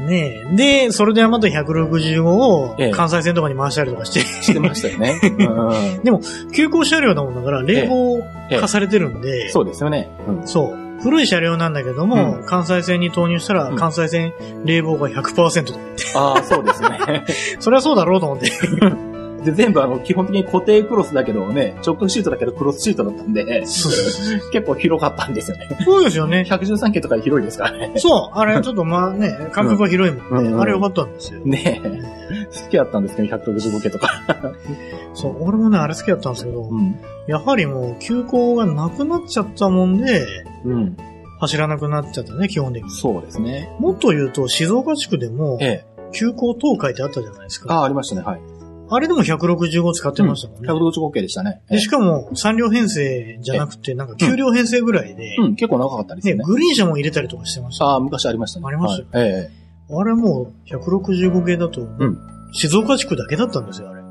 [0.00, 0.56] うんねえ。
[0.56, 5.20] で、それでまた165をええ関西線とかに回したりとかして、してましたよね。
[5.22, 6.20] うん
[6.52, 8.18] 急行車両なもんだから、冷房
[8.50, 10.10] ええ化されてるんで、そうですよね。
[10.28, 11.02] うんそう。
[11.02, 14.32] 古い車両なんだけども、う関西線に投入したら、うん関西線
[14.64, 17.24] 冷房が100%とか言って、ああ、そうですね。
[17.60, 18.50] それはそうだろうと思って。
[19.46, 25.68] で、全部あの、基本的に固定クロスだけどね、直角シートだけどクロスシートだったんで、結構広かったんですよね。
[25.84, 26.44] そうですよね。
[26.48, 27.92] 113系とか広いですからね。
[27.96, 28.36] そう。
[28.36, 30.48] あれ、ちょっとまあね、間隔が広いもんね。
[30.48, 31.40] うんうんあれよかったんですよ。
[31.44, 32.06] ねえ。
[32.64, 34.10] 好きだったんですけど、165系とか。
[35.14, 35.36] そう。
[35.44, 36.98] 俺もね、あれ好きだったんですけど、うん。
[37.28, 40.26] やはりもう、急行がなくなっちゃったもんで、
[40.64, 40.96] うん。
[41.38, 42.90] 走らなくなっちゃったね、基本的に。
[42.90, 43.70] そうですね。
[43.78, 45.96] もっと言うと、静岡地区でも、ええ。
[46.12, 47.72] 急行東海ってあったじゃないですか。
[47.74, 48.22] ああ、ありましたね。
[48.22, 48.40] はい。
[48.88, 50.68] あれでも165使ってましたもんね。
[50.68, 51.60] 165系でしたね。
[51.68, 56.34] でしかも、3両編成じゃなくて、なんか9両編成ぐらいで、うん、結構長かったですね。
[56.44, 57.84] グリーン車も入れたりとかしてました。
[57.86, 58.66] あああ、昔ありましたね。
[58.66, 60.04] ありましたよはいええ。
[60.04, 62.18] れもう165系だと、ん
[62.52, 64.02] 静岡地区だけだったんですよ、あれ。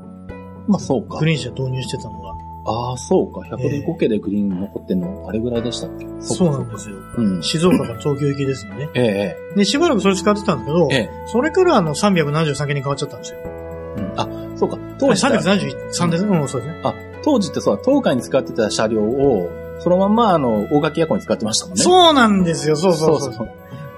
[0.68, 1.26] まあそうかグ。
[1.26, 2.36] リーン車導入してたのが。
[2.68, 3.40] ああ、そうか。
[3.56, 6.06] 105系でグリーン残ってんの、あれぐらいでしたっけ？
[6.20, 6.96] そうなんですよ。
[7.16, 7.42] うん。
[7.42, 8.88] 静岡から東京行きですよね。
[8.94, 13.38] ええ、で、しばらくそれ使ってたんですけどええ、、えそれからあの373系に変わっちゃったんですよ。
[13.44, 14.00] え。
[14.00, 14.78] うんあ、そうか。
[14.98, 16.38] 当当時時373ですね。
[16.38, 16.80] うん、そうですね。
[16.82, 21.82] あ、当時ってそう、東海に使ってた車両を、そのまんま、あの、大垣夜行に使ってましたもんね。
[21.82, 23.32] そうなんですよ、そうそうそう。
[23.34, 23.48] そう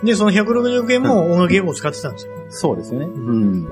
[0.04, 2.32] で、その160系も音楽ゲームを使ってたんですよ。
[2.50, 3.06] そうですよね。
[3.06, 3.64] うん。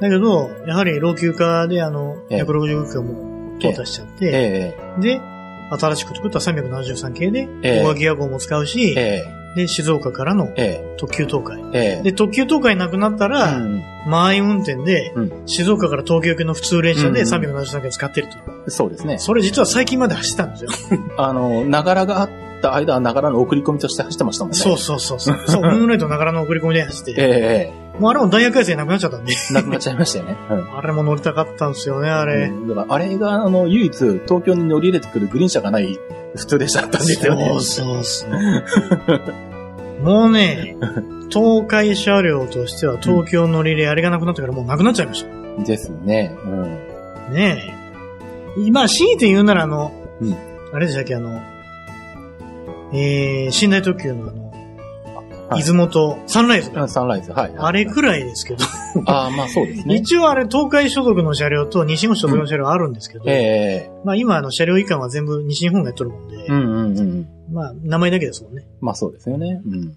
[0.00, 5.20] だけど、やはり老朽化であの、ええ160系も淘汰しちゃって、えで、
[5.78, 11.62] 新しく作った373系で、ええ大垣夜行も使うしえ、えで、静岡からのええ特急東海。
[11.72, 18.28] ええで、特急東海なくなったら、うん満員運転で、うん静岡から東京行きの普通列車でうん373系使ってる
[18.64, 18.70] と。
[18.70, 19.18] そうですね。
[19.18, 20.70] それ実は最近まで走ってたんですよ。
[21.18, 22.30] あの、ながらがあっ
[22.62, 24.58] った間はながらの送り込みとして走ってましたもんね。
[24.58, 25.40] そうそうそうそう。
[25.46, 30.36] そう、 ムーンライトながらの送り込みで走って、えええもうあれも大学改正なくなっちゃったんで、えなくなっちゃいましたよね。
[30.50, 30.72] うん。
[30.78, 32.46] あれも乗りたかったんですよね、あれ。
[32.46, 35.98] うんだから、あれが、あの、唯一、東京に乗り入れてくるグリーン車がない
[36.36, 37.48] 普通列車だったんですよね。
[37.48, 40.02] そうそうそう。
[40.02, 40.76] もうね、
[41.30, 45.64] 東海車両としては東京乗り入れあれがなくなったからもうなくなっちゃいました。
[45.64, 46.34] ですね。
[46.44, 47.34] うん。
[47.34, 47.76] ね
[48.58, 48.60] え。
[48.60, 50.36] 今、強いて言うならあの、うん
[50.74, 51.42] あれでしたっけ、あの、
[52.94, 54.41] えー、寝台特急のあの、はい
[55.56, 56.70] 出雲とサンライズ。
[56.74, 57.54] あサンライズ、はい。
[57.56, 58.64] あれくらいですけど、
[59.06, 59.94] ああ、まあそうですね。
[60.00, 66.60] 一応あれ東海所属の車両と西日本所属の車両あるんですけど、ええまあ今あの車両以下は全部西日本がやっとるもんで、うんう
[66.94, 67.28] んうん。
[67.52, 68.64] まあ名前だけですもんね。
[68.80, 69.60] まあそうですよね。
[69.66, 69.96] うん。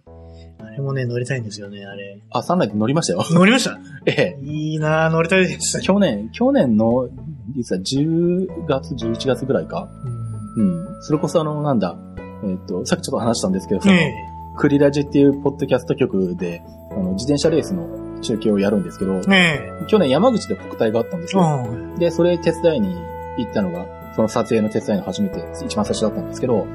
[0.60, 2.20] あれもね、乗りたいんですよね、あれ。
[2.32, 3.24] あ、サンライズ乗りましたよ。
[3.32, 3.78] 乗りました？
[4.08, 5.80] ええいいなぁ、乗りたいです。
[5.82, 7.08] 去年、去年の、
[7.56, 9.88] 実は10月、11月ぐらいか。
[10.06, 10.26] うん
[10.58, 10.86] うん。
[11.02, 11.98] それこそあの、なんだ、
[12.46, 14.14] えっ、と、さっきちょっと話したんですけど、そのね
[14.56, 21.40] クリラジっていうポッドキャスト局で、あの、自転車レースの中継をやるんですけどえ、、ね去年山口で国体があったんですえ。
[21.40, 21.68] よ。
[21.70, 21.96] うん。
[22.00, 22.96] で、それ手伝いに
[23.38, 26.66] 行ったのが、その撮影の手伝いの初めて、一番最初だったんですけど、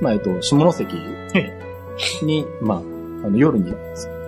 [0.00, 0.96] まあ、えっと、下関
[2.22, 2.82] に、まあ、あ
[3.30, 3.72] の、夜に、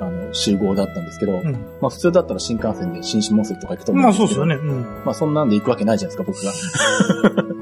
[0.00, 1.52] あの、集合だったんですけど、うん。
[1.80, 4.72] まあ、普通だったら新幹線で新下関とか行くと思うまあんですけど、そうですよね。
[4.72, 4.82] うん。
[5.04, 7.52] まあ、そんなんで行くわけないじゃないですか、僕が。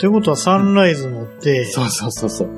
[0.00, 2.48] ということはサンライズ乗って、 そうそうそうそう。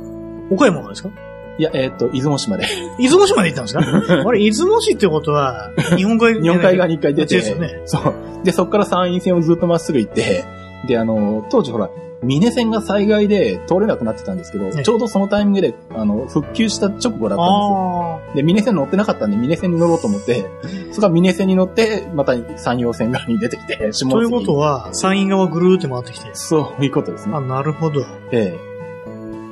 [0.51, 1.11] 岡山ですか？
[1.59, 2.67] いや、えっ、と、出雲市まで。
[2.99, 4.23] 出雲市まで行ったんですか？
[4.27, 7.81] あれ、出雲市ってことは、日本海日本海側に一回出て、ですよね。
[7.85, 8.13] そう。
[8.45, 10.45] で、そこから山陰線をずっとまっすぐ行って、
[10.87, 11.91] で、あの、当時ほら、
[12.25, 18.21] 峰線が災害で通れなくなってたんですけど、ねちょうどそのタイミングで、あの、復旧した直後だったんですよ。
[18.33, 20.47] あで、峰線乗ってなかったんで、峰線に乗ろうと思って、
[20.91, 24.11] そこから峰線に乗って、また山陽線側に出てきて、下あ。
[24.11, 26.31] 関ということは、山陰側ぐるーって回ってきて。
[26.33, 27.41] そういうことですねあ、。
[27.41, 28.05] なるほど。
[28.33, 28.57] え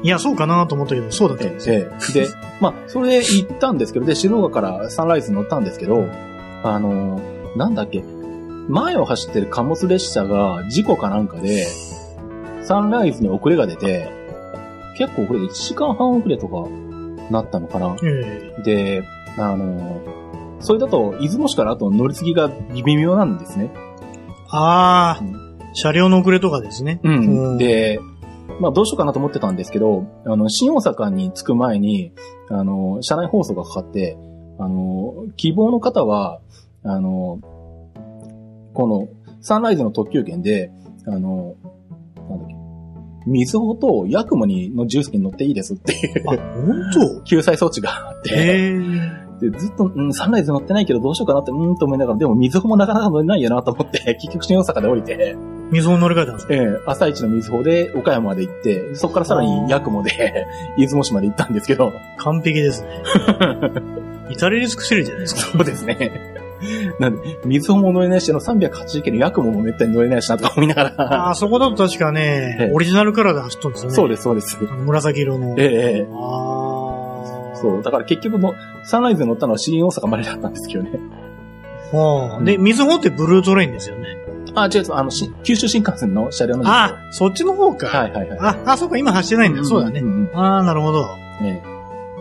[0.03, 1.75] いや、そうかなと思ったけど、そうだっえたんですよ。
[1.77, 2.29] ええで、
[2.61, 6.07] まあ、それで行ったんですけど、で、白岡からサンライズ乗ったんですけど、
[6.63, 7.21] あの、
[7.57, 8.03] なんだっけ、
[8.69, 11.67] 前を走ってる貨物列車が事故かなんかで、
[12.63, 14.09] サンライズに遅れが出て、
[14.97, 16.69] 結構これ1時間半遅れとか
[17.31, 17.97] なったのかな。
[18.05, 19.03] えで、
[19.39, 20.01] あの、
[20.61, 23.71] それだと、出雲市からあと乗り継ぎが微妙なんですね。
[23.75, 23.79] え
[24.51, 25.43] ああ、うん
[25.75, 27.01] 車両の遅れとかですね。
[27.03, 27.15] うん。
[27.15, 27.99] うんで、
[28.63, 32.13] まあどうしようかなと思ってたんですけど、あの、新大阪に着く前に、
[32.49, 34.17] あの、車内放送がかかって、
[34.61, 36.41] あの、希望の方は、
[36.85, 37.41] あの、
[38.73, 39.09] この、
[39.41, 40.71] サンライズの特急券で、
[41.07, 41.57] あの、
[42.29, 42.55] なんだっけ、
[43.27, 49.32] 水穂とヤクモにの重機に乗っていいですっていうあ、本 救済措置があっ当て。
[49.51, 55.37] でずっと、うん、サンライズ乗ってないけどどうしようかなって、うんと思いながら、でも水穂もなかなか乗れないよなと思って、 結局新大阪で降りて、
[55.71, 56.55] 水を乗り換えたんですか？
[56.55, 60.47] ええ朝一の水穂で岡山まで行って、そこからさらに八雲で
[60.79, 62.89] 出雲市まで行ったんですけど、完璧ですね。
[64.31, 65.41] 至れり尽くせるじゃないですか。
[65.53, 66.11] そうですね。
[67.01, 73.97] なんで、水穂も乗れないし、あの380件の八雲もめったに乗れないしなとか思いながあら、あ、そこだと確かねええ、オリジナルカラーで走っとるんですよね。
[73.97, 74.59] そうです、そうです。
[74.87, 75.57] 紫色の。
[75.59, 75.69] えええ
[76.03, 76.62] えああ。
[77.63, 77.83] そう。
[77.83, 80.99] だから結局の、サンライズに乗ったのは新大阪までだったんですけどね。
[81.95, 82.43] ああ。
[82.43, 84.19] で、水穂ってブルートレインですよね。
[84.55, 87.87] あ、違う、あの、し九州新幹線の車両なんですよああ、そっちの方か。
[87.87, 88.39] はいはいはい。
[88.41, 89.65] あ、あ、そうか、今走ってないんだ。
[89.65, 90.25] そうだねん。
[90.25, 91.01] んああ、なるほど。
[91.41, 91.63] うんえ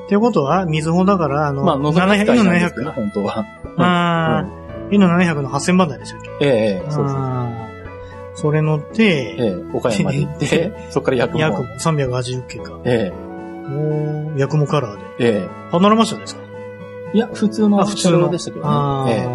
[0.06, 2.94] ってことは、水穂だから、あの、えまあ、覗き700、使いのなんですけど、700。
[2.94, 3.46] 本当は。
[3.78, 4.46] ああ、
[4.92, 7.16] イの700の8000番台でしたっけええええそうです。
[7.16, 7.72] ああ。
[8.36, 11.40] それ乗って、ええ岡山まで行って、 そこから八雲。
[11.40, 12.74] ヤクモ380系か。
[12.84, 13.14] え
[13.70, 15.04] おー、ヤクモカラーで。
[15.20, 16.42] ええパノラマ車ですか？
[17.14, 19.28] えいや、普通のあ、普通の車両でしたけどああ、ね。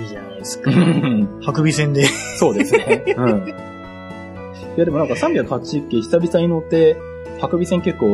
[0.00, 0.74] いいじゃないですかえ。
[0.74, 2.04] え白尾線で。
[2.38, 3.04] そうですね。
[3.16, 3.48] うん。
[3.48, 3.54] い
[4.76, 6.96] や、でもなんか380系久々に乗って、
[7.40, 8.06] 白尾線結構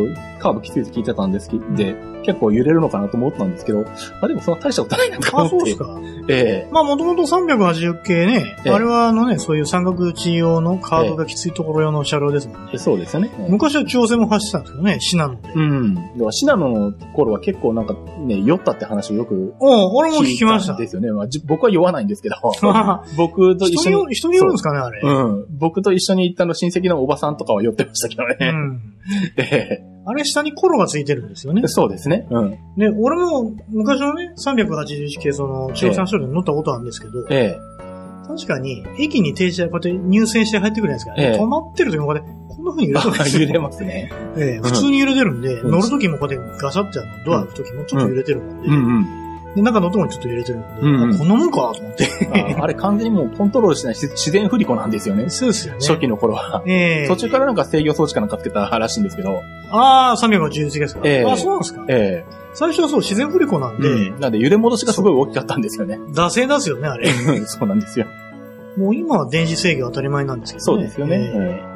[0.44, 3.86] カーブきついって聞いてたんですけど、で、結構揺れるのかなと思ったんですけど、
[4.20, 5.58] あ、でもそんな大したことないなとあ、思って。
[5.58, 6.00] そうですか。
[6.28, 12.78] えまあ、もともと380系ね、ええあれはあのね、そういう三角打ち用のカーブがきついところ用の車両ですもんねえ。
[12.78, 13.30] そうですよね。
[13.48, 15.52] 昔は中央線も走ってたんですけどね、信濃で。
[15.54, 15.94] うん。
[15.94, 20.76] だから、信濃の頃は結構なんかね、酔ったって話をよくおう俺も聞きましたん。
[20.76, 21.10] ですよね。
[21.10, 25.00] まあ、じ僕は酔わないんですけど、あ 僕と一緒に人によ、るんですかね、あれ。
[25.02, 25.46] うん。
[25.58, 28.50] 僕と一緒に行ったの親戚のおばさんとかは酔ってましたけどうね。
[28.50, 28.80] ん。
[29.38, 31.68] えあれ下にコロがついてるんですよねえ。
[31.68, 32.26] そうですね。
[32.30, 32.50] うん。
[32.76, 37.56] で、俺も昔のね、381系その中央線車両に乗ったことあるんですけど、え
[38.26, 41.40] 確かに駅に停車、こうやって入線して入ってくるじゃないですか。
[41.40, 43.46] ええ止まってる時もこうやって、こんな風に揺えれてるんですよ。
[43.46, 44.12] 揺れますね。
[44.36, 49.23] ええ普通に揺れてるんで、うん乗る時もこうやってガシャってドア開く時もちょっと揺れてるもんで、うんうん。
[49.54, 52.08] で、中の音もちょっと入れてるんで、うんうんあこんなもんかと思って。
[52.58, 55.28] ああれ完全にもうコントロールしないし自然振り子なんですよね。
[55.28, 55.80] そうですよね。
[55.80, 56.62] 初期の頃は。
[56.66, 61.00] ええ途中からなんか制御装置かなんかつけたらしいんですけど、ああ、381ですか。
[61.04, 61.84] ええあそうなんですか。
[61.88, 65.98] え最初はそう、自然振り子なんえで、なんで揺れ戻しがすごい大きかったんですよね。
[66.10, 67.08] 惰性出すよね、あれ。
[67.46, 68.06] そうなんですよ。
[68.76, 70.64] もう今は電子制御当たり前なんですけどね。
[70.64, 71.32] そうですよね。
[71.34, 71.74] ええ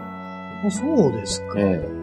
[0.66, 1.54] あそうですか。
[1.56, 1.97] ええ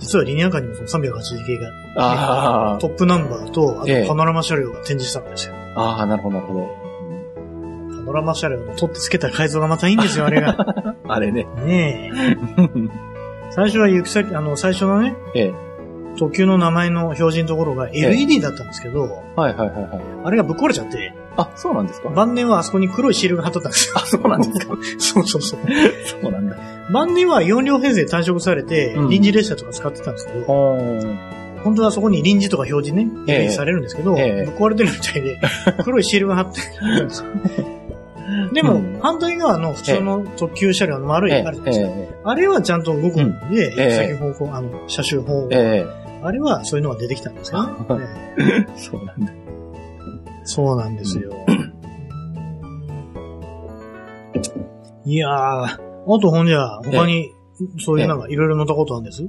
[0.00, 5.54] 実はリニア間にもその380系が、あトップナンバーと、あとええパノラマ車両が展示したんですよ。
[5.76, 6.68] あ、ああ、なるほど、なるほど。
[7.96, 10.56] パノラマ車両の取ってつけた改造がまたいいんですよ、あれが。
[11.06, 11.46] あれね。
[11.64, 12.36] ねえ。
[13.50, 15.52] 最初は行き先、あの、最初のね、ええ。
[16.16, 19.02] 特急の名前の表示のところが LED だったんですけど、
[19.36, 20.00] はいはいはいはい。
[20.24, 22.08] あれがぶっ壊れちゃって、あ、そうなんですか？
[22.10, 23.94] 晩年はあそこに黒いシールが貼っとったんですよ。
[23.98, 24.76] あ、そうなんですか？
[24.98, 25.60] そうそうそう。
[26.22, 26.56] そうなんだ。
[26.92, 29.08] 晩年は4両編成単色されて、うん。
[29.08, 30.44] 臨時列車とか使ってたんですけど。
[31.62, 33.34] 本当はそこに臨時とか表示ね、ええ。
[33.34, 34.46] 表示されるんですけど、ええ。
[34.46, 35.38] ぶっ壊れてるみたいで、
[35.84, 37.26] 黒いシールが貼ってあるんですよ。
[38.54, 38.98] でも、うん。
[39.00, 41.42] 反対側の普通の特急車両の丸い、ええ。
[41.46, 41.94] あるじゃないですか。
[41.96, 43.90] えあれはちゃんと動くんで、ええ。
[43.90, 45.84] 先方向、あの、車種方向、え
[46.22, 47.58] あれはそういうのが出てきたんですよ。
[48.76, 49.32] そうなんだ。
[50.44, 51.32] そうなんですよ。
[55.04, 55.78] いやー、あ
[56.20, 57.30] とほんじゃ、他に、
[57.78, 59.28] そういうなんかいろいろ乗ったことあるんです？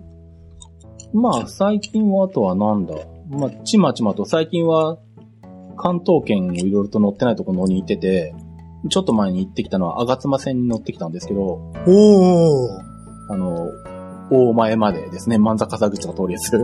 [1.13, 2.95] まあ、最近はあとはなんだ？
[3.29, 4.97] まあ、ちまちまと最近は
[5.77, 8.33] 関東圏をいろいろと乗ってないところに行ってて、
[8.89, 12.81] ちょっと前に行ってきたのは、吾妻線に乗ってきたんですけど、おー、
[13.29, 13.69] あの、
[14.29, 16.55] 大前までですね、万座笠口が通るやつ。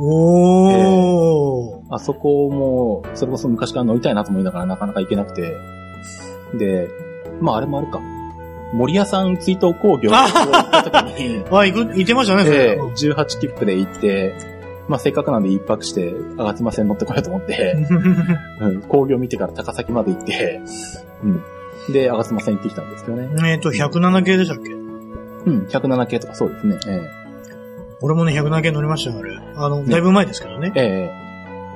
[0.00, 5.56] おー、あそこも、それこそ昔から乗りたいなと思いながらなかなか行けなくて。
[6.54, 6.88] で、
[7.40, 8.00] まああれもあれか。
[8.74, 12.56] 森屋さん追悼工業に行った時に、 あ、行く、行ってましたね、それ。
[12.56, 14.34] ええ18切符で行って、
[14.88, 17.76] まあせっかくなんで一泊して、吾妻線乗ってこようと思って、
[18.60, 20.60] うん、工業見てから高崎まで行って、
[21.24, 21.42] うん。
[21.92, 23.28] で、吾妻線行ってきたんですけどね。
[23.50, 24.70] えっと、107系でしたっけ？
[24.72, 24.76] う
[25.50, 26.76] ん、107系とかそうですね。
[26.88, 27.00] え
[28.02, 29.38] 俺もね、107系乗りましたよ、あれ。
[29.56, 30.72] あの、だいぶ前ですけどね。
[30.74, 30.84] ええ
[31.24, 31.27] え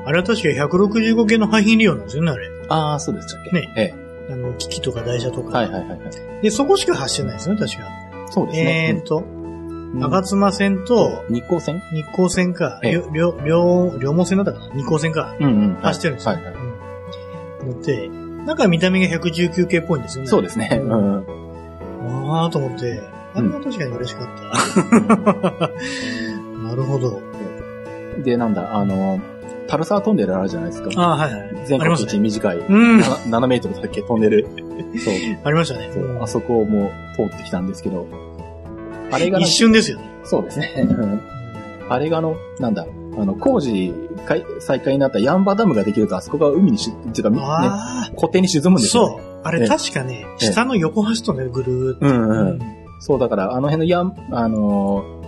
[0.04, 2.48] あれは確か165系の廃品利用なんですよね、あれ。
[2.68, 3.94] ああ、そうでしたっけねえ
[4.32, 5.58] あの、機器とか台車とえか。
[5.58, 6.42] はいはいはいはい。
[6.42, 7.88] で、そこしか走ってないですね、確か。
[8.30, 8.88] そうですね。
[8.90, 9.42] えーっと、うん
[10.00, 11.82] 吾妻線と、日光線？
[11.92, 14.74] 日光線か、ええりょ、りょ、両毛線だったかな？
[14.74, 15.36] 日光線か。
[15.38, 15.74] うんうん。
[15.82, 16.34] 走ってるんですよ。
[16.34, 16.54] はいはい。
[16.54, 16.72] うん
[17.62, 20.30] 乗って、なんか見た目が119系っぽいんですよね。
[20.30, 20.80] そうですね。
[20.82, 21.24] うん。
[22.32, 23.00] ああと思って、
[23.34, 24.28] あれは確かに嬉しかっ
[25.58, 25.68] た。
[26.68, 27.20] なるほど。
[28.24, 29.20] で、なんだ、あの、
[29.72, 30.90] タルサートンネルあるじゃないですか。
[30.96, 31.66] ああ、はいはい。
[31.66, 31.94] 全国。
[31.94, 33.00] 一短い、うん。
[33.00, 34.46] 7メートルだけトンネル。
[35.02, 35.14] そう。
[35.44, 35.90] ありましたね。
[35.94, 38.06] そうあそこも通ってきたんですけど、
[39.10, 40.04] あれがな一瞬ですよね。
[40.24, 40.72] そうですね。
[40.76, 41.20] う ん
[41.88, 42.86] あれがあの、なんだ、
[43.18, 43.94] あの、工事
[44.26, 49.20] 開再開になったヤンバダムができると、あそこが海にし、っていうか、ね、あ固定に沈むんあ、ですよ、そう。
[49.42, 52.06] あれええ確かね、ええ下の横端とね、ぐるーっと。
[52.06, 52.58] うんうん。
[53.00, 55.22] そう、だから、あの辺のヤン、あのー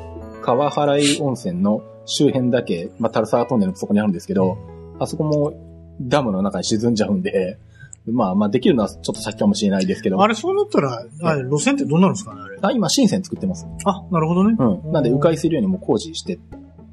[0.45, 4.59] 川原井温泉の周辺だけ、まあ、タルサートンネルもそこにあるんですけど、
[4.99, 5.53] あそこも
[6.01, 7.59] ダムの中に沈んじゃうんで、
[8.07, 12.59] まあまあできるのはちょっと先かもしれないですけど、あれ、そうなったら、あれ路線ってどうなるんですかね、あれ？
[12.61, 13.67] あ今新線作ってます。
[13.85, 14.57] あ、なるほどね。
[14.59, 14.93] うん。
[14.93, 16.39] なんで迂回するようにも工事して、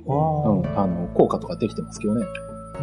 [0.08, 2.26] あうん、ああの、効果とかできてますけどね。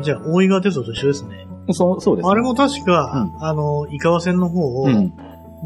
[0.02, 1.46] じゃあ、大井川鉄道と一緒ですね。
[1.72, 2.30] そう、そうです、ね。
[2.30, 5.12] あれも確か、あの、井川線の方を、うん。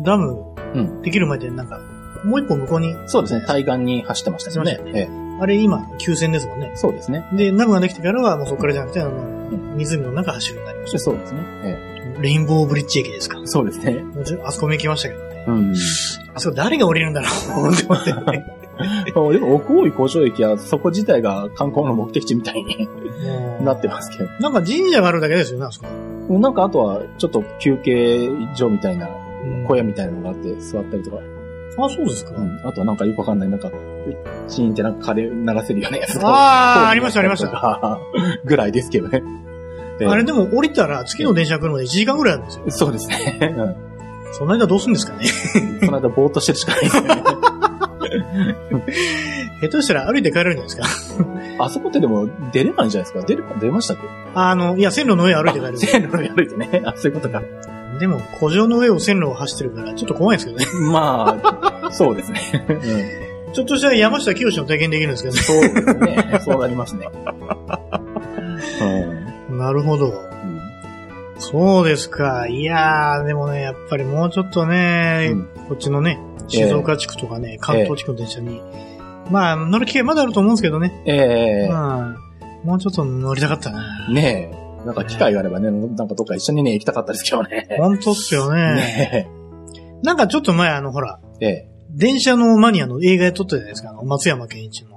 [0.05, 1.03] ダムうん。
[1.03, 1.81] できる前でなんか、
[2.25, 3.45] もう一本向こうに、そうですね。
[3.47, 4.99] 対岸に走ってましたよね走ってま。
[5.19, 6.77] えあれ今、旧線ですもんねえ。
[6.77, 7.25] そうですね。
[7.33, 11.41] で、ダムができてからはもうそこからじゃなくて、あの、ん湖の中走るようになりましそうですね。
[11.65, 12.23] えた。
[12.23, 13.39] レインボーブリッジ駅ですか。
[13.43, 14.05] えそうですね。
[14.45, 15.45] あそこも行きましたけどね。
[15.49, 15.75] うん。
[16.35, 17.29] あそこ誰が降りるんだろ
[17.71, 18.23] うって思ってね。
[18.25, 18.33] ま
[18.79, 22.89] あでも、奥大井工場駅はそこ自体が観光の目的地みたいに
[23.59, 24.25] もなってますけど。
[24.25, 26.39] うなんか神社があるだけですよね、あそこ。
[26.39, 31.17] なんかあとは、ちょっと休憩所みたいな、うん小屋みたいなのがあって座ったりとか。
[31.79, 32.33] あ、そうですか。
[32.37, 32.61] うん。
[32.65, 33.71] あとはなんかよくわかんない、なんか、
[34.49, 35.31] チーンってなんかカレー
[35.61, 37.99] 流せるようなやつがあー ありましたありましたた。
[38.45, 39.23] ぐらいですけどね。
[40.01, 42.65] ええあれでも降りたら次の電車が来るまで1時間ぐらいあるんですよ。
[42.69, 43.55] そうですね。
[43.57, 43.75] うん
[44.35, 45.27] その間どうするんですかね。
[45.85, 47.23] その間ぼーっとしてるしかないですよね。
[49.61, 51.25] 下手したら歩いて帰れるんじゃないですか。
[51.65, 54.03] あそこってでも出れないんじゃないですか出るか出ましたっけ？
[54.35, 55.77] あの、いや、線路の上歩いて帰る。
[55.79, 56.83] 線路の上歩いてね。
[56.85, 57.43] あ、そういうことか。
[58.03, 60.91] でも、古城の上を線路を走ってるから、ちょっと怖いんですけどね。
[60.91, 61.39] ま
[61.85, 62.67] あ、そうですね。
[62.69, 66.41] うんちょっとしたら山下清の体験できるんですけどそうですね。
[66.43, 67.07] そうなりますね。
[68.81, 69.59] うんね。
[69.59, 70.07] なるほど。
[70.07, 70.43] うん
[71.39, 72.47] そうですか。
[72.49, 78.63] いやー、でもね、やっぱりもうちょっとね、うんこっちのね、静岡地区とかね、関東地区の電車に、
[79.31, 81.03] まあ、乗る機会まだあると思うんですけどね。
[81.05, 82.17] ええうん。
[82.65, 84.09] もうちょっと乗りたかったな。
[84.09, 84.62] ねえ。
[84.85, 87.69] なんか機会があればね、なんかどっか一緒にね、行きたかったですけどね。
[87.79, 88.75] 本当っすよね。
[88.75, 89.31] ね
[90.03, 91.47] なんかちょっと前、あの、ほら、え。
[91.47, 91.69] ええ。
[91.95, 93.91] 電車のマニアの映画やっとったじゃないですか。
[93.91, 94.93] あの、松山健一の。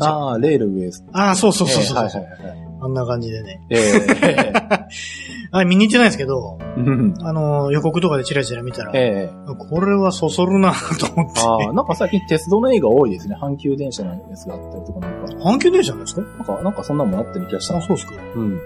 [0.00, 1.04] あああ、レールウェイス。
[1.12, 2.68] あー、そうそうそうそう、ええはいはいはい。
[2.80, 3.60] あんな感じでね。
[3.70, 4.86] ええ。
[5.50, 9.54] あれ見に行ってないですけど、うんあの、予告とかでチラチラ見たら、ええ。
[9.70, 11.40] これはそそるなと思って。
[11.40, 13.36] ああ、なんか最近鉄道の映画多いですね。
[13.40, 15.50] 阪急電車のやつがあったりとかなんか。
[15.50, 17.86] 阪急電車なんですかなんか、なんかそんなもんあったような気がしたあ、な。
[17.86, 18.14] そうですか。
[18.36, 18.60] うん。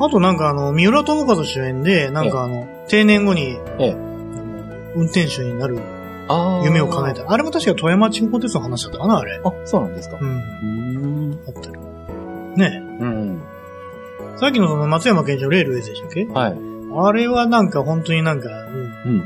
[0.00, 3.58] あとなんかあの、三浦友和主演で、なんかあの、定年後に、
[4.96, 5.78] 運転手になる。
[6.64, 7.30] 夢を叶えた。
[7.30, 9.40] あれも確か富山地方鉄道の話だったかな、あれ。
[9.44, 10.16] あ、そうなんですか。
[10.20, 10.28] うん。
[10.28, 10.32] う
[11.34, 11.38] ん。
[11.46, 11.76] あったり。
[12.56, 13.42] ねうん。
[14.36, 16.26] えさっきのその松山健一のレールウェイズでしたっけ？
[16.26, 16.56] はい。
[17.04, 19.24] あれはなんか本当になんか、うんうん。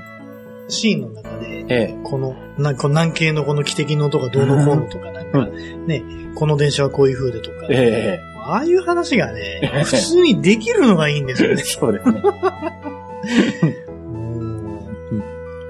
[0.69, 1.97] シーンの中で、ええ。
[2.05, 5.47] この、なんか南京のこの汽笛の音がどうのこうのとか、なんか、
[5.87, 6.03] ね、
[6.35, 11.55] この電車はこういう風でとか、えああいう話がね、普通にできるのがいいんですよえ。
[11.55, 11.63] ね。
[11.65, 12.23] そうですね。
[13.87, 14.45] うん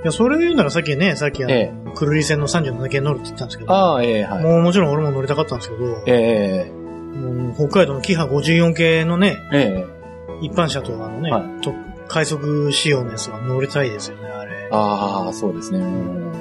[0.05, 4.43] いや、それを言うならさっきね、さっきあの、えクルリ線の37系乗るって言ったんですけど、ああ、ええ、はい。
[4.43, 7.19] もうもちろん俺も乗りたかったんですけど、ええ。
[7.19, 9.95] もう北海道のキハ54系のね、ええ。
[10.43, 11.73] 一般車とあのね、はと
[12.09, 14.69] 快速仕様のやつは乗りたいですよね、あれ。
[14.71, 15.79] ああ、そうですね。
[15.79, 16.33] うん。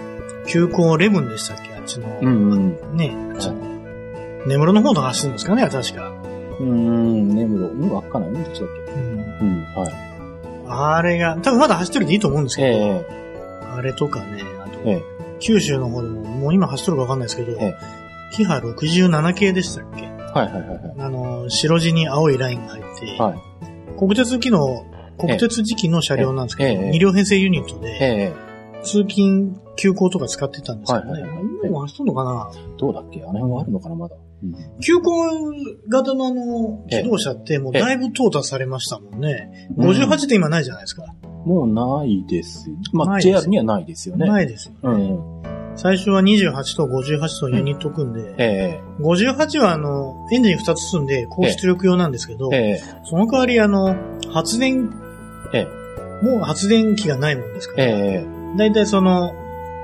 [0.46, 2.78] 急行レブンでしたっけあっちの、うん。
[2.98, 3.56] ね、あっちの、
[4.46, 6.13] 根室の方と走るんですかね、確か。
[6.64, 7.64] うん、根室。
[7.66, 8.32] うん、わかんない。
[8.32, 8.92] うん、どっちだっけ？
[8.94, 9.94] うんうん、はい。
[10.68, 13.06] あれが、多分まだ走ってるでいいと思うんですけど、ええ。
[13.76, 15.04] あれとかね、あと、ええ。
[15.40, 17.76] 九州の方でも、もう今走ってるかわかんないですけど、え
[18.32, 20.06] キハ67系でしたっけ？
[20.08, 20.94] はいはいはいはい。
[21.00, 23.98] あの、白地に青いラインが入って、はい。
[24.00, 24.86] 国鉄機の、
[25.18, 28.84] 国鉄時期の車両なんですけど、ええええ2両編成ユニットで、ええ。
[28.84, 31.12] 通勤、急行とか使ってたんですけどね。
[31.12, 32.52] はいはいはい今も走ってるのかな？
[32.78, 33.22] どうだっけ？
[33.22, 34.16] あの辺はあるのかな、まだ。
[34.44, 34.80] うん。
[34.82, 35.52] 急行
[35.90, 39.70] 型のあの、ええ自動車ってもうだいぶ淘汰されましたもんね。
[39.78, 41.06] うん58って今ないじゃないですか。
[41.46, 42.70] もうないです。
[42.94, 44.28] まあ、JR にはないですよね。
[44.28, 45.44] ないですよ、ねうん。
[45.76, 52.50] 最初は28と58とユニット組んで、え58はあの、エンジン2つ積んで高出力用なんですけど。
[53.06, 53.96] その代わりあの、
[54.32, 54.90] 発電、
[55.54, 55.66] え
[56.22, 58.26] もう発電機がないもんですから、え
[58.58, 59.34] だいたいその、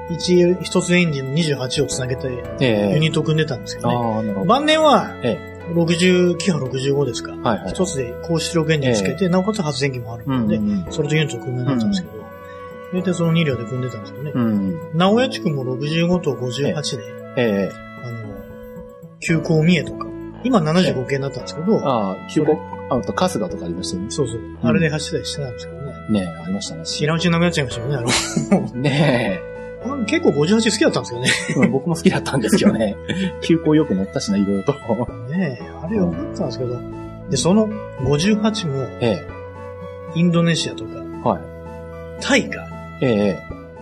[0.09, 2.57] 一、一つエンジンの28をつなげてえ。
[2.59, 2.93] ええ。
[2.93, 3.95] ユニット組んでたんですけどね。
[3.95, 4.45] ああ、なるほど。
[4.45, 5.37] 晩年はえ、
[5.73, 7.31] 60、キハ65ですか。
[7.31, 7.69] はいはい。
[7.69, 10.85] 一つで高出力エンジンつけて、なおかつ発電機もあるので、うん。
[10.91, 12.19] それとユニット組んでなったんですけど、
[12.93, 14.31] 大体その2両で組んでたんですけどね。
[14.33, 14.97] うん。
[14.97, 17.03] 名古屋地区も65と58で、
[17.37, 17.71] ええ。
[18.03, 18.35] あの、
[19.19, 20.07] 急行三重とか、
[20.43, 22.57] 今75系になったんですけど、ああ、急行、
[22.89, 24.09] あと、春日とかありましたよね。
[24.09, 25.93] そうそう、あれで走ったりしてたんですけどね。
[26.09, 26.85] ねえ、ありましたね。
[26.85, 28.71] 知らんうちになくなっちゃいましたよね、あの。
[28.81, 29.48] ねあ
[30.05, 31.31] 結構58好きだったんですけどね。
[31.49, 31.53] え。
[31.65, 32.95] うん僕も好きだったんですけどね。
[33.41, 34.73] 急行よく乗ったしな、いろいろと。
[35.29, 36.79] ねえ、あれよかったんですけど。
[37.29, 37.69] で、その
[38.01, 39.25] 58も、え
[40.15, 41.27] インドネシアとか、え。
[41.27, 41.41] はい。
[42.19, 42.67] タイか。
[43.01, 43.39] ええ。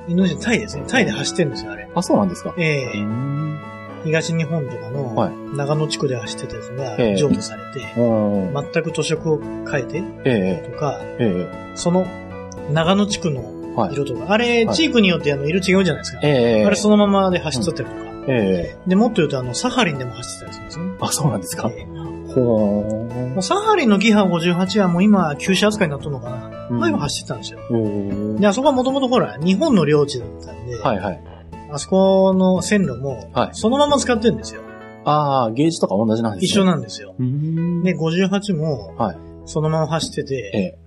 [0.08, 0.84] インドネシア、タイですね。
[0.88, 1.88] タイで走ってるんですよ、あれ。
[1.94, 2.54] あ、そうなんですか。
[2.58, 3.60] ええん。
[4.04, 8.54] 東日本とかのはい長野地区で走ってたやつがええ譲渡されて、うん。
[8.54, 10.70] 全く塗色を変えてええ。
[10.72, 12.06] とか、えその
[12.72, 13.57] 長野地区の。
[13.92, 16.20] 色とか、あれ、はい地域によってあの色違うじゃないですか。
[16.24, 16.66] ええ。
[16.66, 18.02] あれそのままで走っちゃったりとか。
[18.28, 18.90] ええ。
[18.90, 20.86] で、もっと言うとあの、サハリンでも走ってたりするんですね。
[21.00, 21.72] あ、そうなんですか。
[21.72, 26.50] ええほもうサハリンのギハ58はもう今、休止扱いになっとるのかな。
[26.70, 26.74] ー。
[26.74, 27.60] 前も走ってたんですよ。
[27.70, 28.36] うん。
[28.36, 31.24] で、あそこはもともとほら、日本の領地だったんで、はいはい。
[31.72, 34.62] あそこの線路もはい、そのまま使ってるんですよ。
[35.06, 36.46] ああ、ゲージとか同じなんですね。
[36.46, 37.16] 一緒なんですよ。
[37.18, 37.84] うん。
[37.84, 40.78] で、58もはい、そのまま走ってて、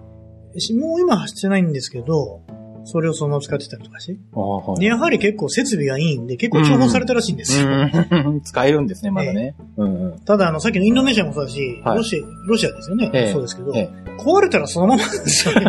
[0.55, 2.43] えしもう今走ってないんですけど、
[2.85, 4.81] それをそのまま使ってたりとかしはい。
[4.81, 7.69] で、やはり結構設備がいいんで、結構重宝されたらしいんですよ。
[7.69, 8.41] うん。
[8.45, 9.55] 使えるんですね、まだね。
[9.77, 10.19] うんうん。
[10.21, 13.11] ただ、あの、さっきのインドネシアもそうだし、はいロシア、ロシアですよね。
[13.13, 15.67] ええそうですけど、え壊れたらそのままなんですよね。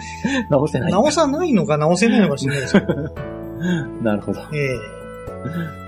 [0.50, 0.92] 直せない。
[0.92, 2.86] 直さないのか直せないのか知らないですけど。
[4.02, 4.40] なるほど。
[4.52, 4.78] ええ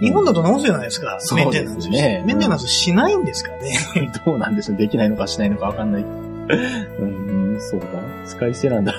[0.01, 1.18] 日本だと直すじゃないですか？
[1.35, 4.12] メンテナンスすねメンテナンスしないんですかね。
[4.27, 6.03] どうなんでしょうできないのかしないのかわかんない。
[6.03, 7.87] うん、そうだ。
[8.27, 8.93] 使い捨てなんだ。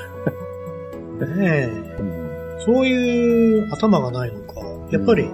[1.25, 2.27] ねえうん
[2.59, 4.61] そういう頭がないのか。
[4.91, 5.29] やっぱり、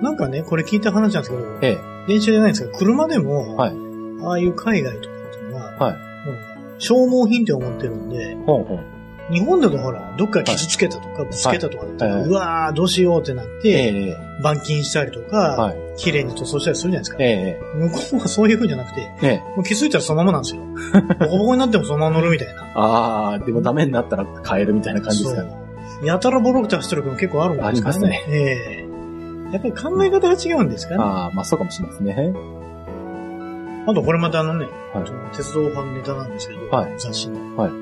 [0.00, 1.78] なんかね、これ聞いた話なんですけど、ええ。
[2.08, 3.76] 電車じゃないんですけど、車でも、はい
[4.24, 5.92] ああいう海外とかっていうのは、はい
[6.26, 6.38] もう
[6.78, 8.80] 消耗品って思ってるんで、ほうほう。
[9.30, 14.16] 日本だとほら、どっか傷つけたとか、ぶつけたとかだったら、はいうわー、どうしようってなって、ええ。
[14.40, 15.76] 板金したりとか、はい。
[15.96, 17.16] 綺麗に塗装したりするじゃないですか。
[17.20, 19.40] え向こうはそういう風じゃなくて。
[19.56, 20.62] もう気づいたらそのままなんですよ。
[21.20, 22.62] ボコボコになってもそのまま乗るみたいな。
[22.74, 25.52] ああ、でもダメになったら変えるみたいな感じですかね。
[26.04, 28.24] やたらボロくて走ってるのも結構あるんですからね。
[28.28, 28.92] ええ
[29.52, 31.02] やっぱり考え方が違うんですかね。
[31.02, 32.34] ああ、まあそうかもしれないですね。
[33.86, 37.56] あとこれまたあのね、はい鉄道ファンネタなんですけど、はい雑誌の。
[37.56, 37.72] はい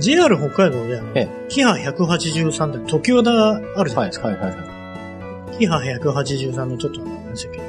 [0.00, 4.28] JR 北海道であの、えキハ183って特急型があるじゃなはいい、ですか。
[4.28, 4.50] はい、はい。
[4.50, 4.68] はい
[5.58, 7.60] キハ183のちょっと何でしたっけ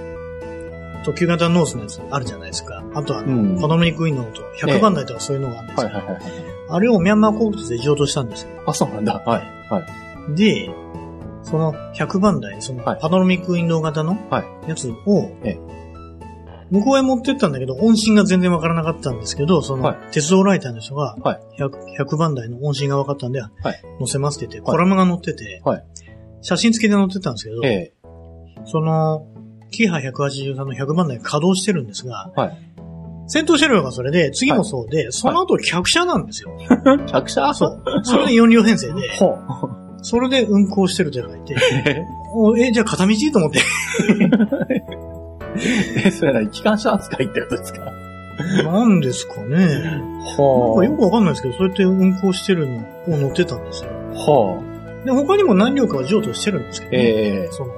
[1.04, 2.84] 特急型ノースのやつあるじゃないですか。
[2.94, 5.88] あとあの、うんパノミニクイーンのと100番台とかそういうのがあるんですよ。
[5.88, 6.24] はい、はい、はい。
[6.70, 8.50] あれをミャンマー航空で譲渡したんですよ。
[8.68, 9.24] あ、そうなんだ。
[9.26, 9.80] はい、は
[10.30, 10.36] い。
[10.36, 10.70] で、
[11.42, 15.60] その100番台、そのはいパノラミックウィンドウ型のはいやつをええ、
[16.72, 24.78] 向こうへ持ってったんだけど、音信が全然わからなかったんですけど、そのはい、鉄道ライターの人がはい、100, 100番台の音信が分かったんで、載せますって言って、はい。
[24.78, 25.86] コラムが載っててはい、
[26.42, 27.94] 写真付きで載ってたんですけど、ええ。
[28.66, 29.26] その、
[29.72, 32.58] キハ183の100番台稼働してるんですが、はい。
[33.28, 36.52] 先頭車両がそれで、次もそうで、その後客車なんですよ。
[37.08, 37.54] 客車？
[37.54, 37.84] そう。
[38.04, 39.38] それで4両編成で、ほう。
[40.02, 41.56] それで運行してるって書いて、
[41.86, 42.02] え
[42.34, 43.14] おえ、じゃあ片道？
[43.32, 43.60] と思って。
[46.06, 47.92] え、それなに機関車扱いってことですか？
[48.64, 49.58] なんですかね。
[49.58, 53.90] なんはかよくわかんないですけど、そうやって運行してるのを乗ってたんですよ。
[54.14, 54.64] は
[55.02, 55.06] あ。
[55.06, 56.98] で、他にも何両かは譲渡してるんですけど、え
[57.48, 57.50] え。
[57.52, 57.74] その、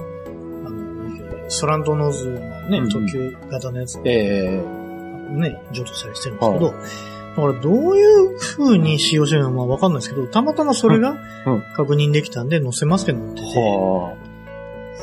[0.66, 5.34] あの、スラントノーズのね、特急型のやつええ。
[5.34, 8.04] ね、譲渡したりしてるんですけど、だからどうい
[8.36, 11.16] う風に使用してるのかまあわかんないですけど、たまたまそれが
[11.48, 11.64] うん。
[11.76, 14.21] 確認できたんで載せますって載ってて、はあ。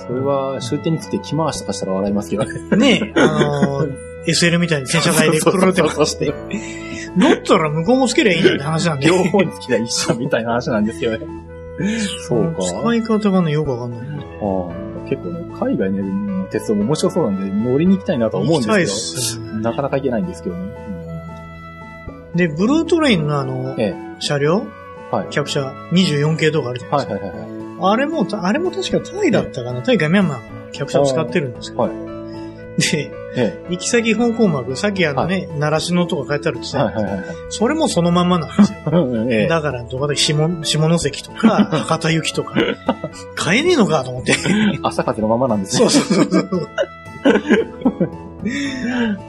[0.09, 2.77] それは終点について着回しとかしたら笑いますけどね。
[2.77, 9.07] ね、あのー SL みたいに戦車台でくるるって回して、だったら向こうもつけりゃいいんだって話なんで。
[9.07, 11.27] 両方につきりゃ一緒みたいな話なんですよね。
[12.29, 12.63] そうか。
[12.63, 14.27] 使い方がね、よくわかんないんで。
[14.41, 14.73] は
[15.07, 20.73] あ、結構ね、海外の鉄道も面白そうなんで乗りに行きたいなとは思うんですけど、なかなか行けないんですけどね。
[22.35, 24.67] で、ブルートレインのあの、え車両？
[25.11, 25.29] はい。
[25.31, 27.27] 客車24系とかあるじゃないですか。
[27.27, 27.58] はいはいはいはい。
[27.81, 29.83] あれも、あれも確かタイだったかな？
[29.83, 31.83] タイかミャンマーが客車を使ってるんですけど。
[31.85, 32.19] はい
[32.79, 36.69] で、え行き先方向幕、さっきあのね、習志野とか書いてあるってえ。
[36.69, 37.25] さ、はいはいはいはい。
[37.51, 39.27] それもそのまんまなんですよ。
[39.31, 39.49] ええ。
[39.49, 42.55] だから、どこで下、下関とか、 博多行きとか、
[43.35, 44.37] 買えねえのかと思って。
[44.83, 45.91] 朝風のままなんですね。
[45.91, 46.69] そうそうそうそう。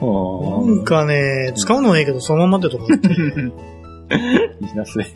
[0.02, 3.08] うなんかね、使うのはいいけど、そのまんまってとこあって。
[3.08, 3.14] い
[4.72, 5.08] いな、それ。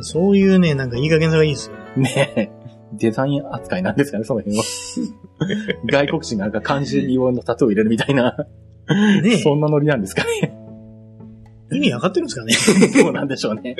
[0.00, 1.76] そういうね、なんかいい加減さがいいですよ。
[2.00, 2.50] ねえ。
[2.92, 4.64] デザイン扱いなんですかね、その辺は。
[5.90, 8.36] 外国人がなんか漢字用のタトゥーを入れるみたいな、
[9.22, 10.56] ねそんなノリなんですかね。
[11.72, 13.02] 意味わかってるんですかね。
[13.02, 13.76] どうなんでしょうね。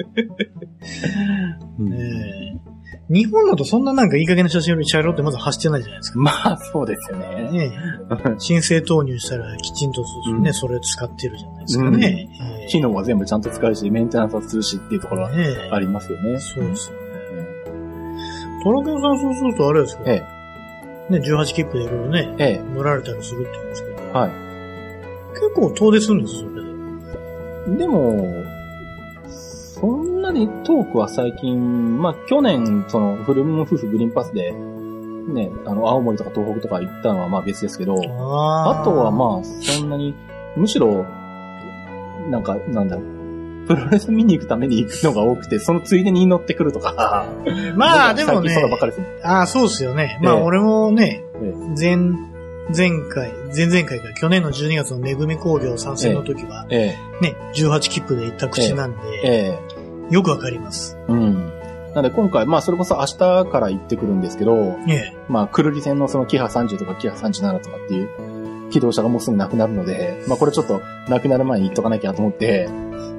[1.78, 2.74] うんねえ
[3.10, 6.18] 日本だとそんななんかいい加減な写真より茶色ってまず走ってないじゃないですか。
[6.20, 7.50] まあ、そうですよね。
[7.50, 7.72] ね
[8.10, 12.28] え申請投入したらきちんとね、うんそれ使ってるじゃないですかね。
[12.40, 15.30] ええ機能は全部ちゃんと使うし、メンテナンスはするしっていうところは
[15.72, 16.38] ありますよね。
[16.38, 17.03] そうですよね。
[18.64, 20.34] トラケンさんそうするとあれですけど、え
[21.10, 24.12] ね、18切符でいろいろね、ええ乗られたりするって言うんですけど、え。
[24.12, 24.30] はい。
[25.34, 26.62] 結構遠出するんですよ、それ
[27.74, 27.76] で。
[27.76, 28.42] でも、
[29.28, 40.14] そんなにトークは最近、まあ去年、その、フルム夫婦グリーンパスで、ね、あの、青森とか東北とか行ったのはまあ別ですけど、ああとはまあ、そんなに、
[40.56, 41.04] むしろ、
[42.30, 43.13] なんか、なんだろう、
[43.66, 47.26] プロレス見に行くために行くのが多くて、 そのついでに乗ってくるとか。
[47.76, 48.54] まあ、でもね。
[49.22, 50.18] ああ、そうですよね。
[50.22, 51.96] まあ、ええ俺もね、え前、
[52.74, 59.58] 前回、前々回か、去年の12月のめぐみ工業参戦の時は、えね、18切符で行った口なんえ、で、え
[60.10, 60.96] え、よくわかります。
[61.08, 61.34] うん。
[61.94, 65.16] なので今回、まあそれこそ明日から行ってくるんですけど、ええ。
[65.28, 68.08] まあ、くるり線のそのキハ30とかキハ37とかっていう
[68.74, 72.68] 機動車がもうすぐなくなるので、まあこれちょっとなくなる前に行っとかなきゃと思って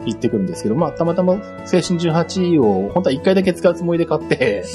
[0.06, 4.66] 行ってくるんですけど、まあたまたま青春18を本当は1回だけ使うつもりで買って、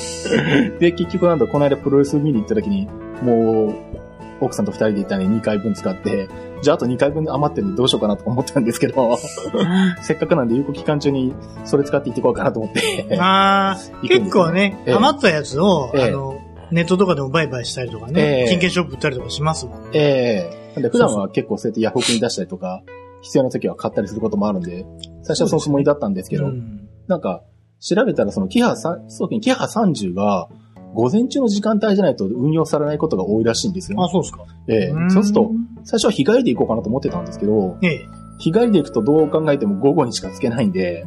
[0.80, 2.88] で、結局なんだ、この間プロレス見に行った時に、
[3.22, 4.00] もう、
[4.40, 6.28] 奥さんと二人で行ったんで2回分使って、
[6.62, 9.18] じゃああと2回分余ってるんでどうしようかなとか思ったんですけど、
[10.00, 13.18] せっかくなんで有効期間中にそれ使って行ってこうかなと思って。
[13.20, 19.80] あ結構ね、ええ余ったやつを、ええあの、ネットとかでも売買したりとかね、ええ金券ショップ売ったりとかしますもん。
[19.92, 22.82] ええなんで普段は結構そうやってヤフオクに出したりとか、
[23.22, 24.86] 必要な時は買ったりすることもあるんで、
[25.22, 27.42] 最初はそのつもりだったんですけど、うんなんか、
[27.80, 30.48] 調べたらそのキハさ、そうですね、キハ30が、
[30.94, 34.44] 午前中の時間帯じゃないと運用されないことが多いらしいんですよ、あ、そうですか。
[34.68, 34.92] ええ。
[35.08, 35.50] そうすると、
[35.82, 38.06] 最初は日帰りで行こうかなと思ってたんですけど、ええ。
[38.38, 41.04] 日帰りで行くとどう考えても午後にしかつけないんで、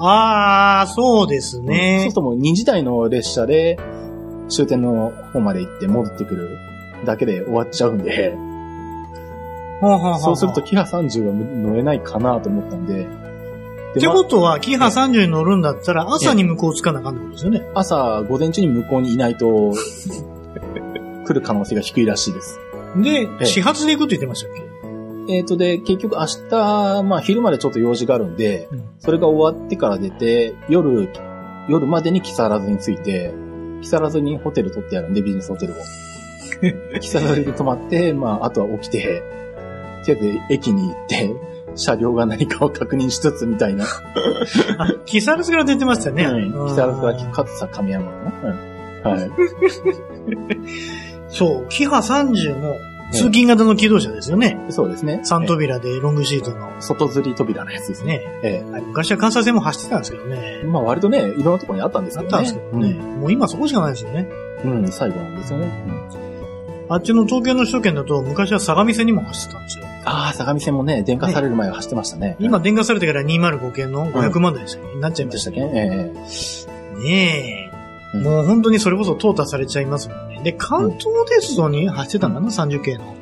[0.00, 2.12] ああ、そうですそうねする。
[2.14, 3.78] ともう2時台の列車で
[4.48, 6.58] 終点の方まで行って戻ってくる
[7.04, 8.36] だけで終わっちゃうんで、
[9.80, 13.06] はあはあはあそうするとキハ30は乗れないかなと思ったんで、
[13.96, 17.62] ってことは、キハ30に乗るんだったら、朝に向こうつかなあかんってことですよね。
[17.74, 19.72] 朝、午前中に向こうにいないと、
[21.24, 22.60] 来る可能性が低いらしいです。
[22.96, 24.52] で、ええ始発で行くって言ってましたっ
[25.26, 25.34] け？
[25.34, 31.08] えっ、と、で、結局明日、まあ昼までちょっと用事があるんで、うんそれが終わってから出て、夜、
[31.68, 33.32] 夜までに木更津に着いて、
[33.80, 35.76] 木更津にホテル取ってあるんで、ビジネスホテルを。
[37.00, 39.22] 木更津で泊まって、まあ、あとは起きて、
[40.16, 41.34] とりあえず駅に行って、
[41.74, 43.84] 車両が何かを確認しつつみたいな。
[44.78, 46.24] あ、木更津から出てましたよね。
[46.24, 48.10] うん木更津から勝さ亀山か
[48.42, 48.50] な。
[48.50, 49.30] うんはい。
[51.28, 52.74] そう、キハ30の
[53.12, 54.58] 通勤型の機動車ですよね。
[54.70, 55.20] そうですね。
[55.22, 56.56] 三扉でロングシートの。
[56.56, 58.18] ええ外吊り扉のやつですね。
[58.18, 58.40] ね。
[58.42, 60.66] えはい昔は関西線も走ってたんですけどねえ。。
[60.66, 62.44] まあ割とね、いろんなところにあったんですあっけどね。
[62.44, 63.18] たんですけどね。
[63.20, 64.28] もう今そこしかないですよね。
[64.64, 64.70] うん。
[64.70, 65.84] うん、最後なんですよね。
[65.86, 66.28] うん
[66.90, 69.84] あっちの東京の首都圏だと昔は相模線にも走ってたんですよ。
[70.08, 72.36] ああ、相模線もね、電化される前は走ってましたね。
[72.40, 75.60] 今電化されてから205系の500万台ですよ、なっちゃいまでしたたっけ？
[75.60, 76.12] え
[77.04, 77.64] ねえ。
[77.64, 77.68] うん
[78.22, 80.40] もう本当にそれこそ淘汰されちゃいますもんね。
[80.42, 83.14] で、関東鉄道に走ってたんだな、30系の。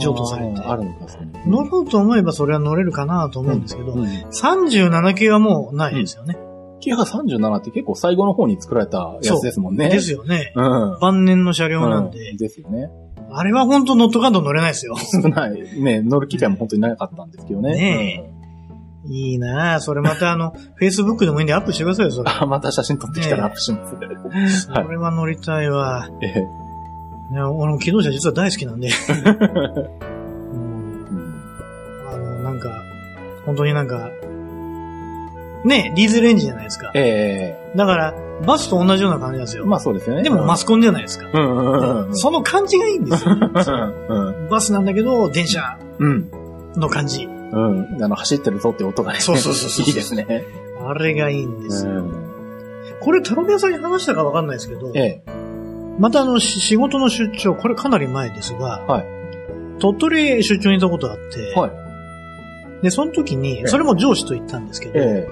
[0.00, 4.04] 譲渡されてあるのか、それ乗ろうと思えばそれは乗れるかなと思うんですけど、うん。
[4.04, 6.38] 37系はもうないですよね。
[6.80, 9.88] キハ37って結構最後の方に作られたやつですもんね。
[9.90, 10.52] ですよね。
[10.56, 10.98] うん。
[10.98, 12.90] 晩年の車両なんで、うんですよね。
[13.34, 14.96] あれは本当ノットカード乗れないですよ。
[14.96, 15.80] 少ない。
[15.80, 17.72] ね、乗る機会も本当になかったんですけどね。
[17.74, 18.32] ね
[19.06, 19.80] いいなぁ。
[19.80, 22.30] それまたあの、 Facebook でもいいんでアップしてくださいよ、それ。
[22.30, 24.62] あ、 また写真撮ってきたらアップします。
[24.62, 26.08] それは乗りたいわ。
[26.22, 26.62] ええ
[27.34, 28.88] ね、俺も機動車実は大好きなんで。
[29.08, 31.34] うんうん
[32.12, 32.82] あの、なんか、
[33.46, 34.10] 本当になんか、
[35.64, 36.90] ね、ディーゼルエンジンじゃないですか。
[36.94, 38.14] えだから、
[38.46, 39.64] バスと同じような感じなんですよ。
[39.64, 40.22] えまあそうですよね。
[40.22, 41.28] でもマスコンじゃないですか。
[41.32, 42.16] うんうんうんうん。
[42.16, 43.34] その感じがいいんですよ。
[43.34, 44.48] うん。
[44.48, 46.30] バスなんだけど、電車うん。
[46.76, 47.24] の感じ。
[47.24, 48.02] うん。
[48.02, 49.20] あの、走ってるぞって音がね。
[49.20, 50.44] そうそうそうそういいですね。
[50.86, 51.92] あれがいいんですよ。
[51.92, 52.12] うん。
[53.00, 55.22] これ、タロミヤさんに話したかわかんないですけど、ええ。
[55.98, 59.22] またあの、し仕事の出張、これかなり前ですが、はい
[59.78, 62.82] 鳥取へ出張に行ったことがあって、はい。
[62.82, 65.26] で、その時に、えそれも上司と行ったんですけど、え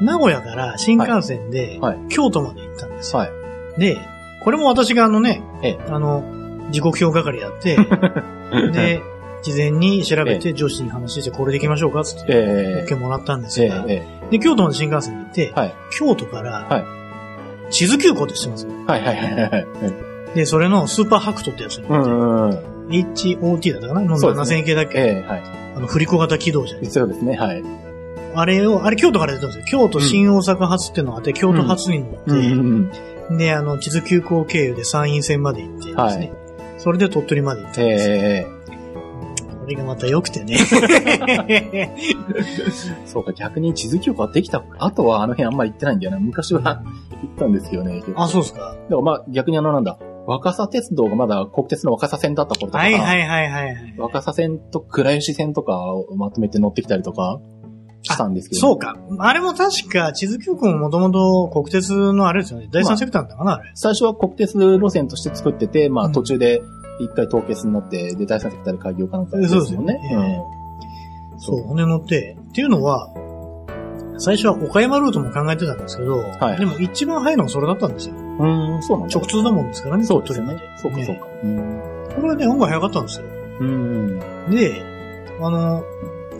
[0.00, 3.22] 名古屋から新幹線ではい京都まで行ったんですよ。
[3.22, 3.32] えは
[3.76, 3.80] い。
[3.80, 3.98] で、
[4.42, 6.24] これも私があのね、ええあの、
[6.70, 7.76] 時刻表係やって、
[8.72, 9.02] で、
[9.42, 16.84] 事前に調べて上司に話して、これで行きましょうかつって、ええ OK もらったんですえが、ええで、京都まで新幹線に行って、はい京都から、はい
[17.70, 19.66] 地図急行って知ってますえはいはいはいはい。
[20.34, 22.58] で、それのスーパーハクトってやつに乗って、うんうんうん。
[22.90, 24.00] HOT だったかな？
[24.00, 25.42] のそうですね7000系だっけ、ええはい。
[25.76, 26.90] あの、振り子型機動車で。
[26.90, 27.62] そうですね、はい。
[28.34, 29.64] あれを、あれ京都から出たんですよ。
[29.66, 32.90] 京都新大阪発っていうのがあって、京都発に乗って、うん
[33.28, 33.38] うん。
[33.38, 35.94] で、あの、地図急行経由で山陰線まで行ってですね。
[35.94, 36.40] はい
[36.80, 38.16] それで鳥取まで行ったんですよ。
[38.16, 38.46] え
[39.60, 40.56] これがまた良くてね。
[41.48, 41.94] え
[43.04, 46.18] そうか、逆に地図記憶ができた後はあの辺あんまり行ってないんだよな。
[46.18, 46.82] 昔は行っ
[47.38, 48.02] たんですよね。
[48.16, 48.60] あ、そうですか。
[48.60, 53.94] だからまあ逆にあのなんだ、若狭鉄道がまだ国鉄の若狭線だった頃とか、はいはいはいはいはい。
[53.98, 57.40] 若狭線と倉吉線とかをまとめて乗ってきたりとか
[58.10, 58.60] したんですけど。
[58.60, 58.96] そうか。
[59.18, 62.68] あれも確か、地図急行ももともと国鉄のあれですよね。
[62.70, 63.70] 第三セクターなんだかな、あれ。
[63.74, 66.62] 最初は国鉄路線として作ってて、まうんあ途中で
[67.00, 70.42] 一回凍結になって、で、第三セクターで開業かなんかですそうですよねね。
[71.38, 72.36] そう、骨乗って。
[72.50, 73.08] っていうのは、
[74.18, 78.14] 最初は岡山ルートも考えてたんですけど、はいでも一番早いのはそれだったんですよ。
[78.14, 78.74] うん。
[78.74, 79.16] うん、そうなんだ。
[79.16, 80.42] 直通だもんですからね、そうです。
[80.42, 81.26] ねそうか、そうか。
[81.42, 81.80] うん。
[82.14, 83.26] これはね、案外早かったんですよ。
[83.60, 84.20] うん。
[84.50, 84.82] で、
[85.40, 85.84] あの、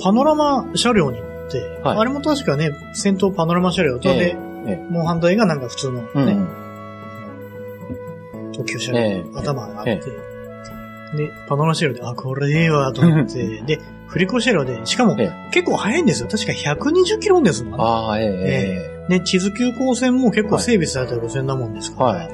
[0.02, 4.36] パノラマ車両に乗って、はいあれも確かね、先頭パノラマ車両と、で、
[4.66, 6.20] えもう反対がなんか普通のね、う
[8.48, 8.52] ん。
[8.52, 9.96] 特急車両、ええ頭があって、
[11.16, 16.28] で、パノラマ車両で、あ、これいいわ、と思って、で、振り子車両で、しかもえ結構速いんですよ。
[16.28, 17.78] 確か120キロですもんね。
[17.80, 22.30] ああ、えええで、地図急行線も結構整備された路線なもんですから、はい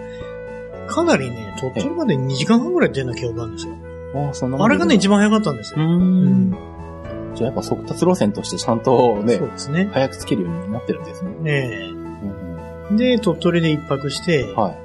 [0.86, 3.74] かなりね、鳥取まで2時間半ぐらい出るような記憶があるんですよ。
[4.14, 5.84] えああ、そんなあれがね、一番早かったんですうよ。
[5.84, 6.75] ん。
[7.36, 9.88] じゃあやっぱ速達路線としてちゃんとねそう、ですね。
[9.92, 11.30] 早くつけるようになってるんですね。
[11.40, 12.02] ねう
[12.94, 14.76] んえで、鳥取で一泊して、は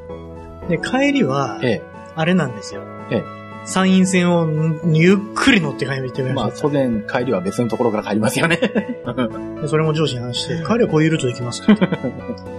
[0.68, 0.70] い。
[0.70, 1.82] で、帰りは、ええ。
[2.16, 2.82] あれなんですよ。
[3.10, 4.48] ええ山陰線を
[4.92, 8.58] ゆっくり乗って帰ってみままあし当然帰りは別のところから帰りますよね。
[9.06, 9.14] た。
[9.14, 11.74] でそれも上司に話して、帰りはこういうルートで行きますか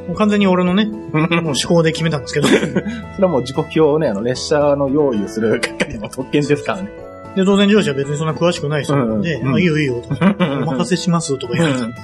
[0.07, 2.47] もう完全に俺のね、もう思考で決めたんですけど。
[2.47, 2.83] それ
[3.27, 6.93] はもう時刻表をね、あの、列車の用意をする係の特権ですからね。
[7.37, 10.15] で、当然上司は別にそんな詳しくない人なので、うんうんあいいよいいよと、 お
[10.67, 11.97] 任せしますとか言われたんで。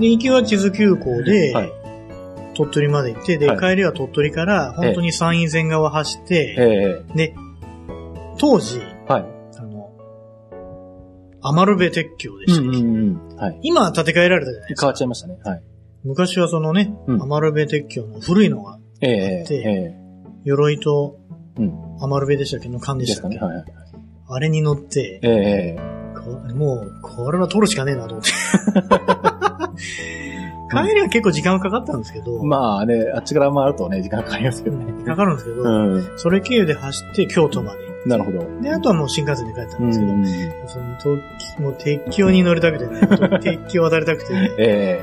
[0.00, 1.72] で、行きは地図急行で、はい
[2.54, 7.34] 鳥取まで行って、で、はい帰りは鳥取から、本当に山陰線側走って、えで、
[8.38, 9.24] 当時、えはい。
[9.56, 9.90] あの、
[11.40, 13.18] アマルベ鉄橋でしたっけ、ん。
[13.36, 13.58] はい。
[13.62, 14.86] 今は建て替えられたじゃないですか。
[14.86, 15.38] 変わっちゃいましたね。
[15.44, 15.62] はい。
[16.04, 19.94] 昔はそのね、うんアマルベ鉄橋の古いのが、ええでええ
[20.44, 21.16] 鎧と
[21.56, 21.72] うん。
[22.02, 22.68] アマルベでしたっけ？
[22.68, 23.42] の缶ででしたっけ、ね。
[23.42, 23.64] はいはい。
[24.28, 25.80] あれに乗って、ええ
[26.14, 28.30] こもう、これは取るしかねえなと思って。
[30.70, 35.04] 帰りは結構時間かかったんですけど、まあね、あっちから回るとね、時間かかりますけどね。
[35.04, 35.66] かかるんですけど、う
[35.98, 36.08] ん。
[36.16, 37.78] それ経由で走って京都まで。
[38.06, 38.46] なるほど。
[38.62, 40.24] で、あとはもう新幹線で帰ったんうですけど、ん。
[40.66, 40.84] その
[41.18, 43.00] 東もう鉄橋に乗りたくてね、
[43.42, 44.50] 鉄橋渡りたくてね。
[44.58, 45.00] え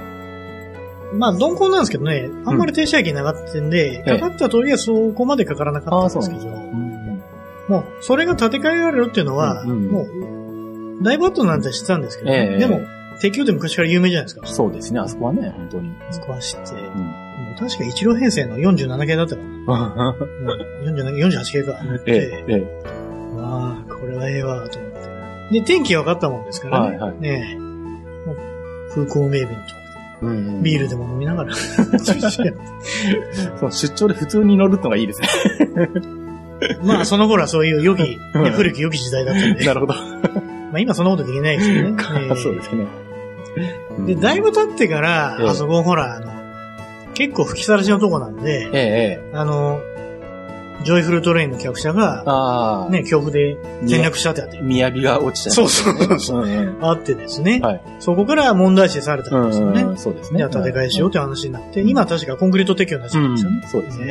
[1.14, 6.89] まあ、鈍行なんですけどね、あんまり停車駅なかったんで、ええかかった時はそこまでかからなかったんですけど、えうん。
[7.70, 10.02] もう、それが建て替えられるっていうのは、うんうんも
[11.00, 12.82] う、大バットなんて知ってたんですけど、ええでも、
[13.22, 14.46] 鉄橋って昔から有名じゃないですか。
[14.48, 15.94] そうですね、あそこはね、本当に。
[16.10, 16.80] あそこ走って、うん。
[16.80, 20.16] もう確か1両編成の47系だったかな。
[20.20, 20.24] う
[20.84, 21.80] ん、47 48系か。
[22.08, 22.84] ええ、え
[23.38, 25.60] わあ、これはええわ、と思って。
[25.60, 26.98] で、天気分かったもんですからね。
[26.98, 27.60] はいはいねえ。
[27.60, 28.38] もう
[28.90, 29.80] 風光明媚え。
[30.22, 31.82] うんと、ビールでも飲みながら、 そ
[33.66, 35.28] の出張で普通に乗るのがいいですね。
[36.84, 39.66] まあ、その頃はそういう良き、うんね古き良き時代だったんで。
[39.66, 39.94] なるほど。
[40.72, 41.96] まあ今そんなことできないですよね。
[42.16, 42.86] え えそうですね。
[44.06, 46.32] で、だいぶ経ってから、ええあそこほら、あの、
[47.14, 49.38] 結構吹きさらしのとこなんで、ええ、ええ。
[49.38, 49.82] あの、
[50.84, 52.90] ジョイフルトレインの客車が、ああ。
[52.90, 56.76] ね、強風で転落したってあって、みやびが落ちちゃいそうそうそう。
[56.82, 59.86] あってですね、はいそこから問題視されたんですよね。
[59.98, 60.38] そうですね。
[60.38, 63.70] じゃあ架け替えしようって話になって、今は確かコンクリート鉄橋になっちゃったんですよねうん。
[63.70, 64.06] そうですね。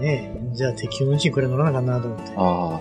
[0.00, 2.32] ねえ、じゃあ鉄球のうちにこれ乗らなあかんなと思って。
[2.36, 2.80] ああ。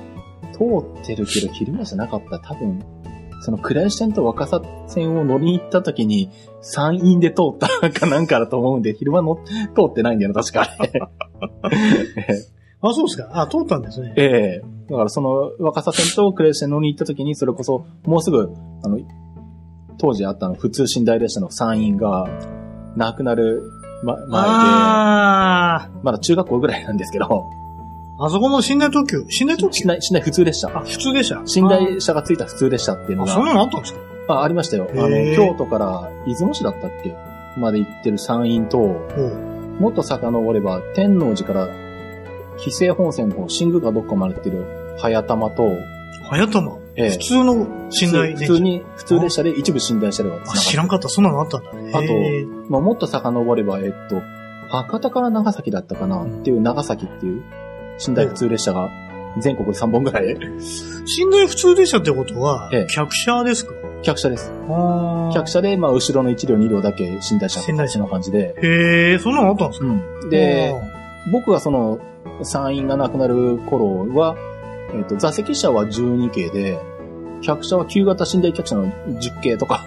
[0.53, 0.63] 通
[1.01, 2.83] ってるけど昼間じゃなかったら多分、
[3.41, 6.29] その倉石線と若狭線を乗りに行った時に
[6.61, 9.43] 山陰で通ったかなんかだと思うんで、昼間の通
[9.87, 10.69] ってないんだよな、確か
[12.83, 13.29] あそうですか。
[13.33, 14.13] あ、通ったんですね。
[14.17, 18.51] ええだからその若狭線と倉石線乗りに行った時に、それこそもうすぐ、
[18.83, 18.99] あの、
[19.97, 22.27] 当時あったの普通寝台列車の山陰が
[22.95, 23.63] なくなる、
[24.03, 27.47] ま、前で、あまだ中学校ぐらいなんですけど、
[28.19, 30.67] あ、あそこの寝台特急、寝台特急寝台、寝台普通列車。
[30.73, 31.41] あ、普通でした。
[31.41, 33.99] 寝台車がついた普通列車っていうのあ、が、そんなのあったんですか？
[34.35, 34.87] あ、ありましたよ。
[34.91, 37.15] あの、京都から出雲市だったっけ
[37.57, 38.77] まで行ってる山陰と、
[39.79, 41.67] もっと遡れば、天王寺から、
[42.59, 44.65] 紀勢本線の方、新宮かどっかまで行ってる、
[44.99, 45.63] 早玉と、
[46.29, 46.77] 早玉。
[46.95, 47.09] ええ。
[47.11, 47.55] 普通の
[47.89, 51.07] 寝台普通に、普通列車で一部寝台車ではあ、知らんかった。
[51.09, 51.73] そんなのあったんだ。
[51.73, 51.91] ね。
[51.93, 54.21] あとまあ、もっと遡れば、えっと、
[54.69, 56.23] 博多から長崎だったかな。
[56.23, 57.43] っていう長崎っていう
[58.07, 58.89] 寝台普通列車が
[59.39, 60.25] 全国で3本ぐらい。
[60.27, 60.37] 寝
[61.31, 63.73] 台普通列車ってことはええ、客車ですか？
[64.03, 64.51] 客車です。
[65.33, 68.55] 客車で、まあ、後ろの1両2両だけ寝台車寝台車そんな感じで。
[68.61, 69.85] へえ、そんなのあったんですか？
[69.85, 69.89] う
[70.25, 70.29] ん。
[70.29, 70.73] で、
[71.31, 71.99] 僕がその、
[72.43, 74.35] 山陰がなくなる頃は、
[74.93, 76.79] えっ、と、座席車は12系で、
[77.41, 79.85] 客車は旧型寝台客車の10系とか、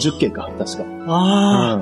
[0.00, 0.84] 10系か、確か。
[1.06, 1.74] ああ、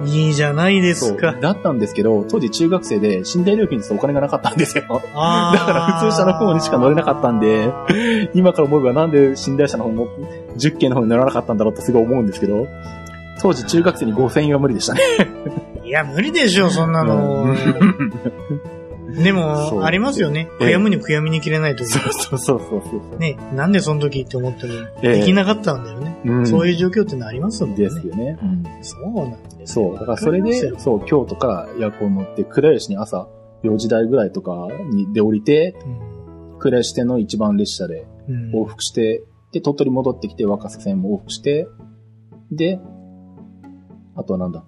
[0.00, 0.08] うん。
[0.08, 0.94] いいじゃないで。
[0.94, 1.32] すか。
[1.32, 4.84] だったんですけど、当時中学生で寝台料金ってお金がなかったんですよ。
[5.14, 7.72] あだから普通車の方にしか乗れなかったんで、
[8.34, 10.08] 今から思えばなんで寝台車の方も
[10.56, 12.68] 10系の方に乗らなかったんだろうってすごい思うんですけど、
[13.40, 15.00] 当時中学生に5000円は無理でしたね。
[15.84, 17.54] いや、無理でしょ、そんなの。
[17.54, 18.75] でそ
[19.16, 20.48] うも、ありますよね。
[20.60, 21.84] ええ悔やむに悔やみに切れないと。
[21.84, 23.18] そうそうそうそう。
[23.18, 26.16] ね、なんでその時って思っても、ええできなかったんだよね。
[26.24, 27.76] うんそういう状況ってのありますもんね。
[27.84, 28.38] ですよね。
[28.42, 29.94] うんそうなんですそう。
[29.94, 33.28] だからそれで、そう、京都から夜行乗って、倉吉に朝
[33.62, 35.74] 4時台ぐらいとかにで降りて、
[36.58, 38.06] 倉吉線の一番列車で
[38.54, 41.68] 往復して、で、鳥取戻ってきて若狭線も往復して、
[42.50, 42.80] で、
[44.14, 44.64] あとはなんだ？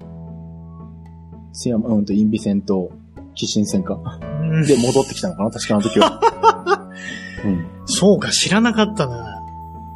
[1.53, 2.93] 津山、うんと、インビ線と、
[3.39, 3.99] 紀新線か。
[4.43, 6.21] うんで、戻ってきたのかな確かあの時は。
[7.87, 9.43] そうか、知らなかったな。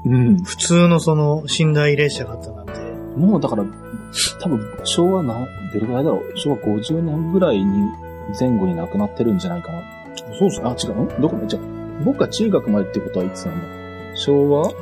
[0.04, 0.14] うん。
[0.14, 0.42] うん。
[0.42, 2.72] 普通のその、寝台列車があったなんて。
[3.16, 3.64] もうだから、
[4.40, 5.34] 多分、昭和な、
[5.72, 7.88] どれぐらいだろう昭和50年ぐらいに
[8.38, 9.80] 前後に亡くなってるんじゃないかな。
[10.38, 11.18] そうですあ、違う？
[11.18, 11.36] んどこ？
[11.36, 11.62] までじゃあ
[12.04, 13.66] 僕が中学までってことはいつなんだ
[14.14, 14.72] 昭和60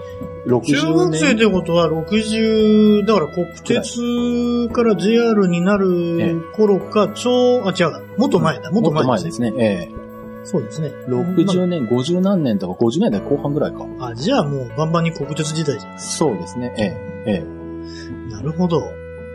[0.46, 1.10] 中年。
[1.10, 9.52] 学生ってことは60、だから国鉄から JR になる頃か、ちょう、あ、違う、もっと前だ、もっと前ですね。
[9.56, 10.00] ええ
[10.44, 10.88] そうですね。
[11.06, 13.86] 60年、50何年とか50年代後半ぐらいか。
[14.00, 16.74] あ、じゃあもうバンバンに国鉄時代じゃそうですね。
[16.78, 18.30] ええええん。
[18.30, 18.82] なるほど。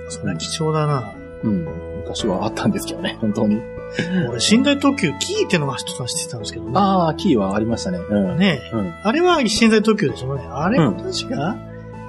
[0.10, 1.14] それは貴重だな。
[1.44, 1.66] うん。
[1.98, 3.62] 昔はあったんですけどね、本当に。
[4.30, 6.72] 俺、寝台特急、キーってのが一つは知ってたんですけどね。
[6.76, 8.00] ああ、キーはありましたね。
[8.00, 8.38] うん。
[8.38, 8.94] ねえうん。
[9.04, 10.34] あれは寝台特急でしょ？
[10.34, 10.44] うね。
[10.50, 11.56] あれ確か、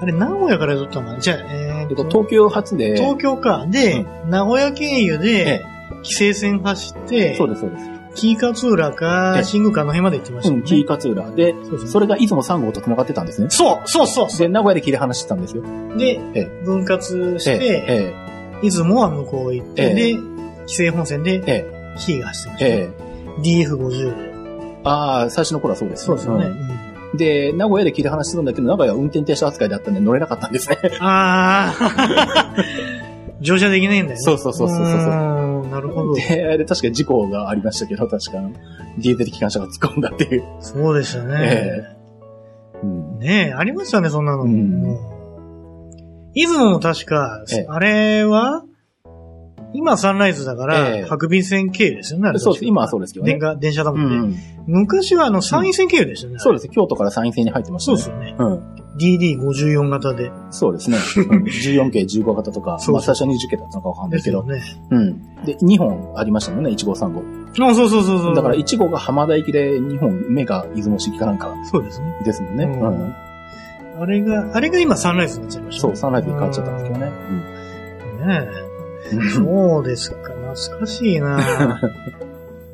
[0.01, 1.07] あれ名古屋から撮ったの？
[1.07, 3.65] かなじゃあ、えーと、東京発で、東京か。
[3.69, 5.65] で、名古屋経由えで、
[6.03, 7.83] 規制線走って、そうです、そうです。
[8.15, 10.67] 紀伊勝浦か、ええ新宮かあの辺まで行ってましたうん、よね。
[10.67, 11.53] キー勝浦で、
[11.85, 13.47] それが出雲3号と繋がってたんですね。
[13.51, 15.61] そうそうそうそで、名古屋で切り離してたんですよ。
[15.63, 15.97] う。
[15.99, 18.13] で、え分割しええて、え
[18.63, 23.07] 出雲は向こう行って、ええで、規制本線で、ええキーが走ってました、えええ
[23.41, 24.81] DF50 で。
[24.83, 26.05] ああ、最初の頃はそうです。
[26.05, 26.45] そうですよね。
[26.45, 30.77] んうんで、名古屋で切り離しするんだけど、名古屋は運転停止扱いだったんで乗れなかったんですね。
[30.99, 32.55] ああ。
[33.39, 34.21] 乗車できないんだよね。
[34.21, 34.87] そうそうそうそうそう
[35.67, 36.13] なるほど。
[36.15, 38.39] で、あれ確か事故がありましたけど、確か、
[38.97, 40.43] ディーゼル機関車が突っ込んだっていう。
[40.59, 41.35] そうでしたね。
[41.39, 41.83] え
[42.83, 43.19] うん。
[43.19, 44.43] ねえ、ありましたね、そんなの。
[44.43, 45.17] うん
[46.33, 48.63] 出雲も確かええ、あれは、
[49.73, 52.37] 今サンライズだから、ええ白尾線経由ですよね。
[52.39, 52.65] そうです。
[52.65, 53.73] 今はそうですけどね電。
[53.73, 54.03] 車だもね。
[54.03, 54.35] うんん。
[54.67, 56.35] 昔はあの、山陰線経由ですよね。
[56.35, 56.69] でそうです。
[56.69, 57.97] 京都から山陰線に入ってましたね。
[57.97, 58.35] そうですよね。
[58.37, 58.77] うん。
[58.97, 60.31] DD54 型で。
[60.49, 60.97] そうですね。
[61.29, 64.43] うん14系、15型とか、 そうそうまあ最初は20系だったのかわかんないけど。
[64.43, 64.81] ですよね。
[64.91, 65.45] うん。
[65.45, 67.21] で、2本ありましたもんね、1号、3号。
[67.69, 68.35] あ、そうそうそうそう。
[68.35, 72.15] だから1号が浜田駅で2本目が出雲市駅かなんかそうですね。
[72.23, 72.63] ですもんね。
[72.63, 73.13] うんうん。
[73.99, 75.95] あれが、あれが今サンライズになっちゃいましたね。
[75.95, 77.05] そう、サンライズに変わっちゃったんですけどね。
[77.05, 78.67] ねうんえ。
[79.35, 80.17] そうですか。
[80.33, 81.81] 懐かしいな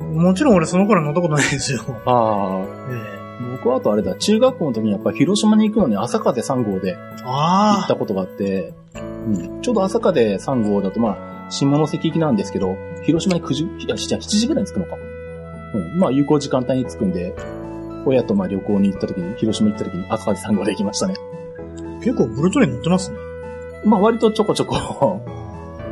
[0.00, 1.80] もちろん俺その頃乗ったことないですよ。
[2.06, 2.64] ああ。
[2.90, 14.96] ええ僕はあとあれだ、中学校の時にやっぱ広島に行くのに朝風3号で行っあたことがあって、うん、ちょうど朝風3号だとまあ、下関行きなんですけど、広島に9時、いや、7時ぐらいに着くのか。
[15.74, 17.34] うん、まあ、有効時間帯に着くんで、
[18.06, 21.14] 親とまあ旅行に行った時に、広島行った時に朝風3号で行きましたね。
[21.16, 22.04] あ。
[22.04, 23.18] 結構ブルートレイン乗ってますね。
[23.84, 25.20] まあ、割とちょこちょこ。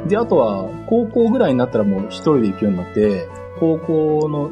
[0.07, 3.29] で、あとは、高校ぐらいになったらもう一人で行くようになって、
[3.61, 4.51] 高校の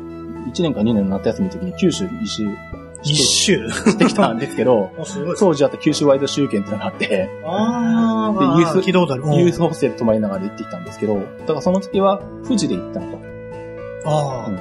[0.53, 2.49] 1年か2年の夏休みの時に九州一周
[3.03, 3.69] 一周？
[3.71, 4.91] してきたんですけど。
[5.39, 8.87] 当時あった九州ワイド集券ってのがあって、ああ、でユース。
[9.41, 13.19] ユースホステル泊まりながら行ってきたんですけど、だからその時は富士で行ったのか。
[14.07, 14.59] ああ、うん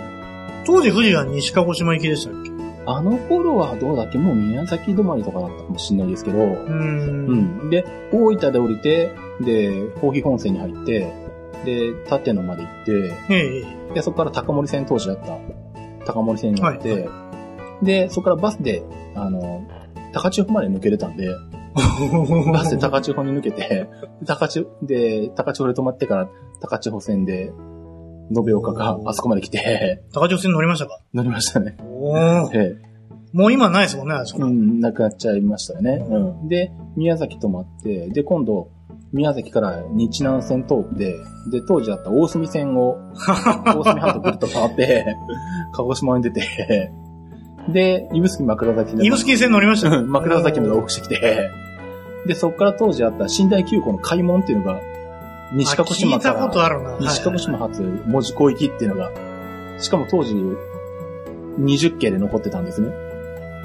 [0.65, 2.49] 当時富士は西鹿児島行きでしたっけ？
[2.51, 2.53] う
[2.91, 4.17] あの頃はどうだっけ？
[4.17, 6.65] もう宮崎止まりとかだったかもしれないですけど、ー。
[6.65, 7.69] うんん。
[7.69, 11.13] で、大分で降りて、で、コーヒー本線に入って、
[11.65, 13.93] で、立野まで行って、ええ。
[13.93, 15.37] で、そこから高森線当時あった、
[16.05, 17.09] 高森線に乗って、はい
[17.81, 18.83] で、そこからバスで、
[19.15, 19.65] あの、
[20.11, 21.29] 高千穂まで抜けれたんで、
[22.51, 23.87] バスで高千穂に抜けて、
[24.19, 26.29] で高千穂、で、高千穂で止まってから
[26.59, 27.53] 高千穂線で、
[28.31, 30.99] 延岡があそこまで来て、 高千穂線乗りましたか？
[31.13, 31.77] 乗りましたね。
[31.83, 32.89] おーええ
[33.31, 34.43] もう今ないですもんね、あそこ。
[34.43, 36.03] うん、なくなっちゃいましたよね。
[36.09, 36.47] うん。
[36.47, 38.69] で、宮崎泊まって、で、今度、
[39.13, 41.15] 宮崎から日南線通って、
[41.51, 42.97] で、当時あった大隅線を、
[43.65, 45.15] 大隅半島ぐるっと回って、
[45.73, 46.91] 鹿児島に出て、
[47.71, 51.51] で、指宿枕崎で、指宿線乗りましたうん枕崎まで往復してきて、
[52.25, 54.79] で、そこから当時あった寝台急行の開門っていうのが、
[55.53, 56.97] 西鹿児島から。
[56.99, 59.11] 西鹿児島はい発文字港行きっていうのが、
[59.79, 60.35] しかも当時、
[61.59, 62.89] 20系で残ってたんですね。
[62.89, 63.09] はい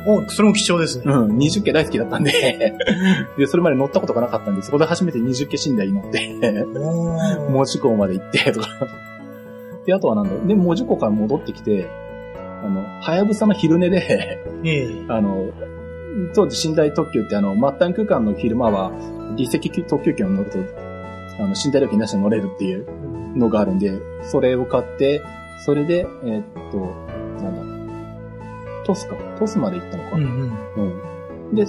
[0.06, 1.04] お、それも貴重ですね。
[1.06, 2.32] うん、20系大好きだったんで、
[3.38, 6.66] で、それまで乗ったことがなかったんで、そこで初めて20系寝台に乗って、
[7.50, 8.68] 門司港まで行って、とか。
[9.86, 10.46] で、あとはなんだ。
[10.46, 11.88] で、門司港から戻ってきて、
[12.62, 15.04] あの、はやぶさの昼寝で、ええ。
[15.08, 15.46] あの、
[16.34, 18.92] 当時寝台特急ってあの、末端区間の昼間は、
[19.36, 20.58] 離席特急券を乗ると、
[21.38, 22.86] あの、寝台料金なしで乗れるっていう
[23.36, 25.22] のがあるんで、それを買って、
[25.64, 26.78] それで、えーっと、
[27.42, 29.16] なんだ、トスか。
[29.38, 30.16] トスまで行ったのか。
[30.16, 30.30] うんうん。
[31.50, 31.54] うん。
[31.54, 31.66] で、ん？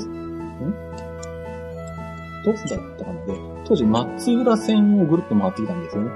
[2.43, 2.66] どうだっ
[2.97, 3.34] たかなで、
[3.66, 6.11] 当時松浦線をぐるっと回ってきたんですよね。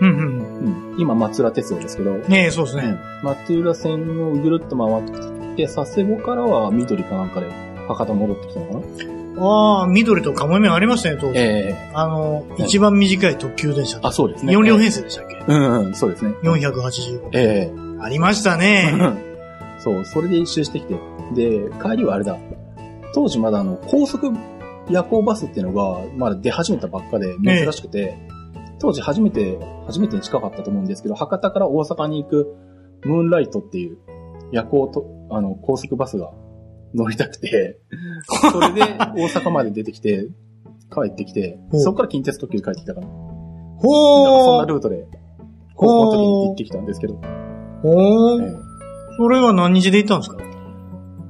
[0.00, 0.16] うんうん。
[0.92, 0.96] うん。
[0.98, 2.96] 今松浦鉄道ですけど、ねえ、そうですね。
[3.22, 5.18] 松浦線をぐるっと回ってき
[5.56, 7.48] て、佐世保からは緑かなんかで
[7.86, 11.38] 博多戻ってきたのかなああ、緑とカモメありましたね、当時。
[11.38, 14.00] えあの、え一番短い特急電車え。
[14.02, 14.56] あ、そうですね。
[14.56, 15.36] 4両え編成でしたっけ？
[15.36, 16.34] えうんうん、そうですね。
[16.42, 17.28] ?485。
[17.32, 17.72] ええ。
[18.00, 18.92] ありましたね。
[19.78, 20.94] そう、それで一周してきて。
[21.34, 22.36] で、帰りはあれだ。
[23.14, 24.30] 当時まだあの、高速
[24.90, 28.18] 夜行バスっていうのが、まだ出始めたばっかで珍しくて、
[28.78, 32.54] 当時初めて、初めてに近かったと思うんですけど、博多から大阪に行く
[33.04, 33.98] ムーンライトっていう
[34.50, 36.30] 夜行と、あの、高速バスが
[36.94, 37.78] 乗りたくて、
[38.52, 40.26] それで大阪まで出てきて、
[40.92, 43.06] 帰ってきて、そこから近鉄特急で帰ってきたから。
[43.06, 44.60] だからそんほー。
[44.60, 45.06] なルートで、
[45.74, 47.14] 高校の時に行ってきたんですけど、
[47.82, 48.42] ほー。
[48.44, 48.56] ええ
[49.18, 50.42] それは何日で行ったんですか？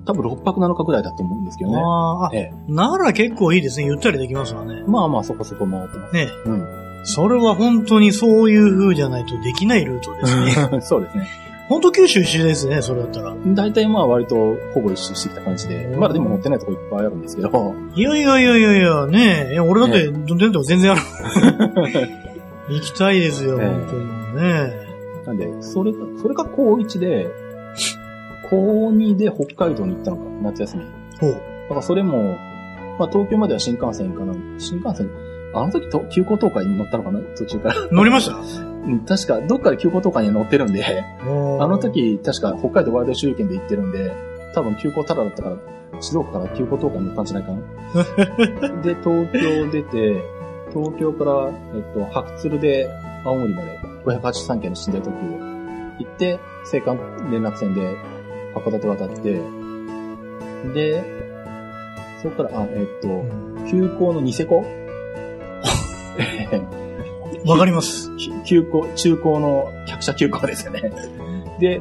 [0.05, 1.77] 多分6泊7日くらいだと思うんですけどね。
[1.81, 3.87] あーあ、ええなら結構いいですね。
[3.87, 4.83] ゆったりできますわね。
[4.87, 6.15] まあまあそこそこ回ってます。
[6.15, 6.67] ねうん。
[7.05, 10.81] それは本当にそういう風じゃないとできないルートですね。
[10.83, 11.27] そうですね。
[11.69, 13.35] 本当九州一周ですね、それだったら。
[13.47, 19.53] 大体まあ割とほぼ一周してきた感じで、まだでも乗ってないとこいっぱいあるんですけど、いやいやいやいやいや、ねえ。
[19.55, 21.01] いや俺だって、どんでも全然ある。
[22.69, 24.73] 行きたいですよ、ええ本当にね。
[25.27, 27.29] なんで、それが、それが高1で、
[28.51, 30.83] 高2で北海道に行ったのか、夏休み。
[31.21, 31.33] ほう。
[31.33, 31.39] だ
[31.69, 32.37] からそれも、
[32.99, 34.35] まあ東京までは新幹線かな。
[34.59, 35.11] 新幹線、
[35.55, 37.75] あの時と急行東海に乗ったのかな途中から。
[37.91, 38.37] 乗りました？
[38.37, 38.72] うん
[39.07, 44.13] 確か、どっかで急行東海に乗ってるんで、ああの、時、確か北海道ワイド周遊券で行ってるんで、
[44.55, 45.57] 多分急行タダだったから、
[46.01, 48.83] 静岡から急行東海に乗ったんじゃないかな。
[48.83, 50.25] で、東京出て、
[50.73, 52.89] 東京から、えっと、白鶴で
[53.25, 55.27] 青森まで583件の寝台特急
[56.05, 56.41] 行って、
[56.73, 57.97] 青函連絡船で
[58.55, 59.41] 函館渡って、
[60.75, 61.05] で、
[62.21, 63.25] そこから、あ、えっと、
[63.71, 64.65] 急行のニセコ？
[67.45, 68.11] わかります。
[68.45, 70.93] 急行、中高の客車急行ですよね。
[71.59, 71.81] で、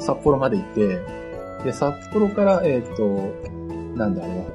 [0.00, 1.00] 札幌まで行って、
[1.64, 3.04] で、札幌から、えっ、と、
[3.96, 4.46] なんだあれは、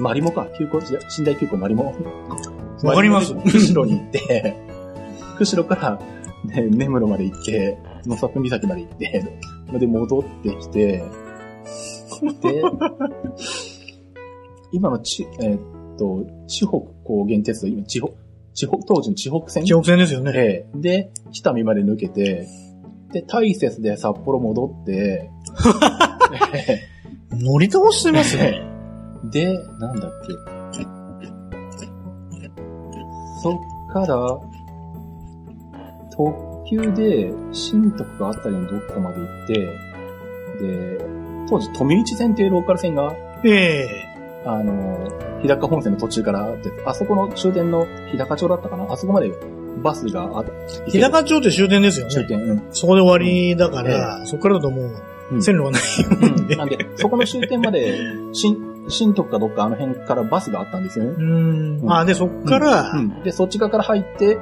[0.00, 1.94] マリモか、急行、寝台急行マリモ。
[2.82, 4.56] わかります釧路に行って、
[5.38, 5.98] 釧路から、
[6.44, 9.24] ね、根室まで行って、野作岬まで行って、
[9.78, 11.04] で、戻ってきて、
[12.42, 12.62] で、
[14.72, 15.58] 今のち、えっ、
[15.98, 18.08] と、地北高原鉄道、今、地北、
[18.56, 19.64] 地北、当時の地北線？
[19.64, 20.32] 記憶線ですよね。
[20.34, 22.48] ええで、北見まで抜けて、
[23.12, 25.30] で、大雪で札幌戻って、
[27.30, 28.62] 乗り倒してますね。
[29.30, 29.46] で、
[29.78, 30.32] なんだっけ。
[33.42, 34.40] そっから、
[36.16, 39.54] 特急で、新徳があったりのどっかまで行って、
[40.66, 40.98] で、
[41.48, 44.15] 当時、富市線っていうローカル線が、ええ
[44.46, 48.86] あの、日高本線の途中からあって、あそこの終点の日高町だったかな？
[48.92, 49.32] あそこまで
[49.82, 50.44] バスがあ
[50.86, 52.12] 日高町って終点ですよね。
[52.12, 52.62] 終点、うん。
[52.70, 56.54] そこで終わりだから、そこからだともう、うん線路がないもんで。
[56.54, 57.98] なんで、そこの終点まで、
[58.32, 61.10] 新、新徳かどっかあの辺からバスがあったんですよね。
[61.10, 61.92] うーん。
[61.92, 63.22] あ、で、そっから、うん。
[63.24, 64.38] で、そっち側から入って、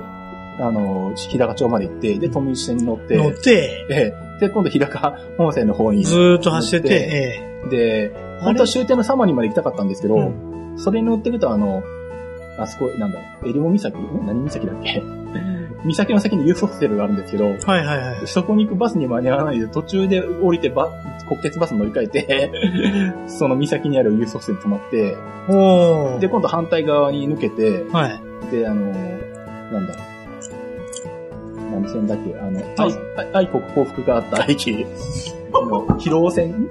[0.60, 6.04] あの、日高町まで行って、で、富市線に乗って、乗って、ええで、今度日高本線の方に。
[6.04, 10.74] ずーっと走ってて、えで、え本当は終点のサマニまで行きたかったんですけど、うん。
[10.76, 11.82] それに乗ってると、あの、
[12.58, 13.88] あそこ、なんだ、エリモ岬？
[13.98, 14.26] ん。
[14.26, 15.02] 何岬だっけ？
[15.86, 18.26] 岬の先にユースホステルがあるんですけど、はいはいはい。
[18.26, 20.88] そこに行くバスに間に合わないで、途中で降りてバ、
[21.28, 22.50] 国鉄バス乗り換えて、
[23.28, 25.16] その岬にあるユースホステルに泊まって。
[26.20, 28.20] で、今度反対側に抜けて、はい。
[28.50, 29.94] で、あの、なんだ、
[31.70, 32.34] 何線だっけ？
[32.38, 32.92] あの、はい。
[33.34, 34.86] 愛愛国幸福があった駅
[35.52, 36.66] の、広尾線？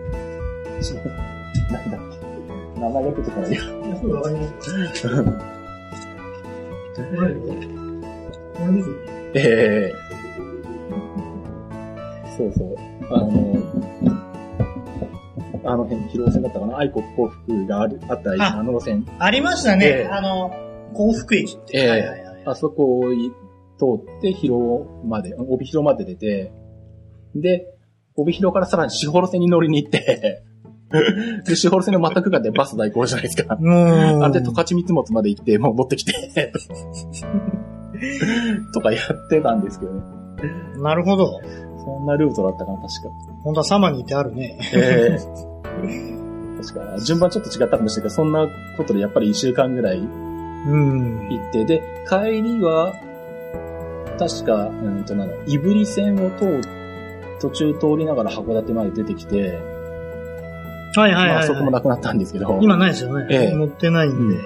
[2.90, 3.58] 700とかで。
[3.58, 3.66] そ
[4.08, 4.24] う、
[9.36, 12.76] ええー、そうそう。
[13.10, 13.58] あの、
[15.66, 16.78] あの辺、広尾線だったかな？
[16.78, 19.06] 愛国幸福がある、あったあの路線。
[19.20, 20.04] ありましたね。
[20.06, 20.52] えー、あの、
[20.94, 21.78] 幸福駅って。
[21.78, 21.82] え
[22.44, 23.06] えー、あそこを
[23.78, 23.86] 通
[24.18, 26.52] って広尾まで、帯広まで出て、
[27.36, 27.68] で、
[28.16, 30.44] 帯広からさらに四方路線に乗りに行って
[31.46, 33.58] で、四幌線の全くがでバス代行じゃないですか。
[33.60, 34.24] うーん。
[34.24, 36.14] あれで、十勝三つまで行って、もう乗ってきて、
[38.74, 40.02] とかやってたんですけどね。
[40.82, 41.40] なるほど。
[41.84, 43.10] そんなルートだったかな、確か。
[43.44, 44.58] 本当はサマにってあるね。
[44.74, 45.18] え
[45.84, 46.24] え
[46.62, 50.02] 確か、順番ちょっと違ったかもしれないけど、そんなことでやっぱり一週間ぐらいう
[50.76, 51.28] ん。
[51.30, 52.94] 行って、で、帰りは、
[54.18, 56.62] 確か、うんとなんだ、胆振線を通、
[57.42, 59.60] 途中通りながら函館まで出てきて、
[60.96, 61.48] はいはいはい、まあはい。
[61.48, 63.28] そこもなくなったんですけど、今ないですよね。
[63.30, 63.56] ええ。
[63.56, 64.38] 乗ってないんで。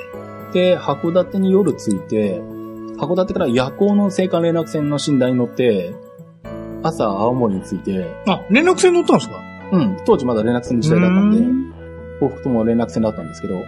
[0.53, 2.41] で、函館に夜着いて、
[2.97, 5.93] 函館から夜行の青函連絡船の寝台に乗って、
[6.83, 9.35] 朝青森に着いて、あ、連絡船乗ったんですか？
[9.73, 11.73] うん、当時まだ連絡船の時代だったんで、うん。
[12.21, 13.61] 幸福とも連絡船だったんですけど、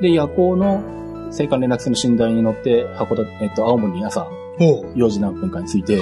[0.00, 0.82] で、夜行の
[1.26, 4.26] 青函連絡船の寝台に乗って、函館、えっと、青森に朝
[4.58, 4.92] ほう。
[4.94, 5.98] 4時何分かに着いて、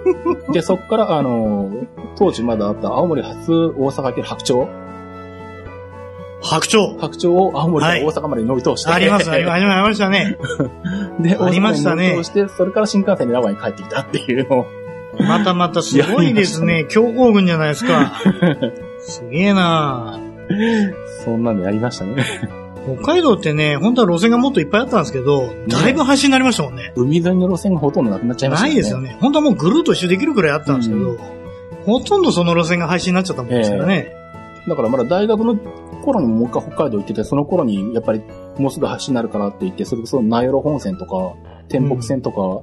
[0.52, 1.70] で、そっから、あの、
[2.16, 4.66] 当時まだあった青森発大阪行白鳥
[6.40, 6.96] 白鳥。
[6.98, 10.36] 白鳥を青森から大阪まで乗り通して、あります、ありますありましたね。
[11.20, 14.66] で、ありましたね乗り通して、それから新幹線で名古屋に帰ってきたっていうのを、
[15.20, 16.86] またまたすごいですね。
[16.90, 18.12] 強行軍じゃないですか。
[19.00, 20.18] すげえな
[21.24, 22.24] そんなのやりましたね。
[22.96, 26.92] 北海道ってね、本当は路線がもっといっぱいあったんですけど、だいぶ廃止になりましたもんね。
[26.96, 29.00] 海沿いの路線がほとんどなくなっちゃいましたないですよ。
[29.00, 29.18] ね。
[29.20, 31.18] 本当はもうぐるっと一周できるくらいあったんですけど、う
[31.84, 34.17] ほとんどその路線が廃止になっちゃったもんですからね。
[34.68, 35.56] だからまだ大学の
[36.04, 38.22] 頃にももう一回北海道行ってて、その頃にやっぱり
[38.58, 41.34] もうすぐ橋になるからって言って、それこそ名寄本線とか、
[41.68, 42.62] 天北線とか、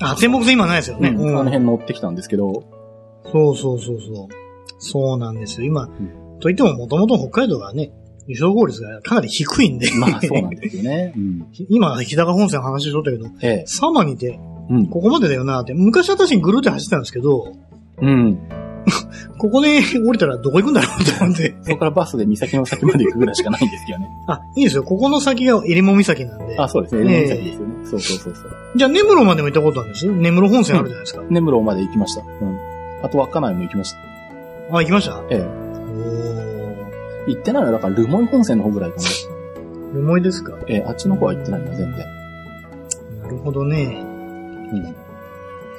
[0.00, 1.10] あ、天北線今ないですよね。
[1.10, 2.64] うんうんあの辺乗ってきたんですけど、
[3.30, 4.28] そうそうそうそう。
[4.78, 5.66] そうなんですよ。
[5.66, 7.92] 今、んといってももともと北海道はね、
[8.26, 9.88] 輸送効率がかなり低いんで。
[9.96, 11.12] まあそうなんですよね。
[11.16, 13.64] うん、今、日高本線の話しとったけど、ええ。
[13.66, 14.38] サマにて、
[14.70, 14.86] うん。
[14.88, 15.74] ここまでだよなって。
[15.74, 17.52] 昔私ぐるって走ってたんですけど、
[18.00, 18.38] うん。
[19.38, 21.54] ここで降りたらどこ行くんだろうと思って。
[21.62, 24.08] そこからバスで岬の先まで行くぐらいしかないんですけどね。
[24.26, 24.82] あ、いいですよ。
[24.84, 26.56] ここの先が襟裳岬なんで。
[26.58, 27.12] あ、そうですね。
[27.12, 27.74] ええ岬ですよね。
[27.84, 28.50] そうそうそうそう。
[28.76, 31.22] じゃあ根室までも行ったことあるんです根室本線あるじゃないですか。
[31.28, 32.22] 根室まで行きました。
[32.22, 32.58] うん。
[33.02, 33.98] あと稚内も行きました。
[34.76, 35.22] あ、行きました？
[35.30, 35.40] ええ。
[35.40, 37.30] おー。
[37.30, 39.02] 行ってないのはだから留萌本線の方ぐらいかな。
[40.00, 40.54] 思いですか？
[40.68, 41.98] ええ、あっちの方は行ってないな、全然。
[43.22, 44.04] なるほどね。
[44.72, 44.94] うん。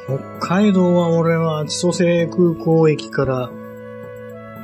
[0.07, 3.49] 北海道は俺は千歳空港駅から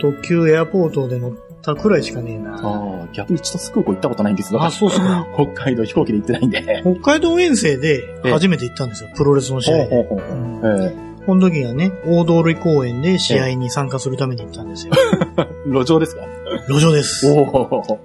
[0.02, 2.54] 特急エアポートで乗ったくらいしかねえな。
[2.56, 4.66] ああ、逆に千歳空港行ったことないんですが。
[4.66, 5.28] あ、そうっすか。
[5.36, 6.82] 北海道飛行機で行ってないんで。
[7.02, 9.84] 北海道遠征で初めて行ったんですよ、プロレスの試合で。
[9.90, 10.26] ほうほうほ
[10.68, 14.94] ううんえこの時はね、大通り公園で試合に参加するために行ったんですよ。
[15.38, 16.22] え 路上ですか？
[16.68, 17.30] 路上です。
[17.32, 18.00] おお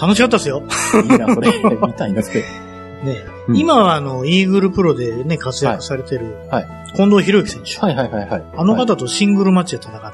[0.00, 0.62] 楽しかったですよ。
[1.04, 1.48] いいな、それ。
[1.86, 2.42] 見たいな、それ。
[3.04, 7.78] ね、うん今はあの、イーグルプロでね、活躍されてる、はい近藤博之選手。
[7.78, 8.44] はいはいはいはい。
[8.56, 10.06] あのはい方とシングルマッチで戦って、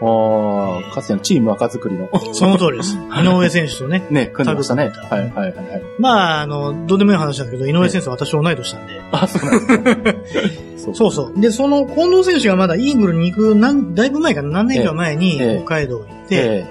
[0.00, 2.08] ああ、かつてのチーム若作りの。
[2.32, 2.96] その通りです。
[3.18, 4.06] 井上選手とね。
[4.10, 4.92] ね、組んでましたね。
[5.10, 5.82] はいはいはいはい。
[5.98, 9.00] まあ、あの、どうでもいい話なんですけど、井上選手は私と同い年なんで。
[9.12, 10.70] あ、そうなんですね。
[10.94, 11.40] そうそう。
[11.40, 16.66] で、その近藤選手がまだイーグルに行く、なん、だいぶ前かな、何年か前にええ北海道行って、え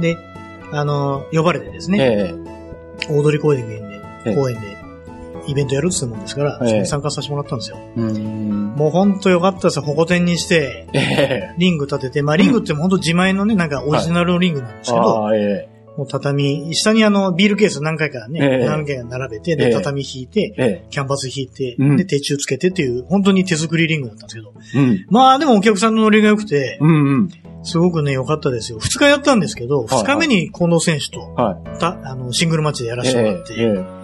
[0.00, 0.18] で、
[0.72, 2.34] あの、呼ばれてですえね、え
[3.08, 3.80] 大通公園で、
[4.26, 4.77] ええ公園で、
[5.48, 7.78] イベントやるって言ったもんですから、ええそれに参加させてもらったんですよ。
[7.96, 8.02] えう。
[8.02, 9.82] もうほんとよかったですよ。
[9.82, 15.68] 保護店にして、ええリング立てて、まあリングってもほんと自前のね、なんかオリジナルのリングなんですけど、ああ、え
[15.98, 24.54] もう畳、下にあの、ビールケース何回かね、ええ何回か並べて、えで、え畳引いて、ええキャンバス引いて、うんで、鉄柱つけてっていう、本当に手作りリングだったんですけど。
[24.76, 25.06] えうん。
[25.10, 27.28] まあでもお客さんのノリが良くて、うんうん。
[27.64, 28.78] すごくね、良かったですよ。
[28.78, 33.06] 二日やったんですけど、はい二日目に近藤選手と、はた、あの、シングルマッチでやらい。
[33.06, 33.97] せてもらって、ええ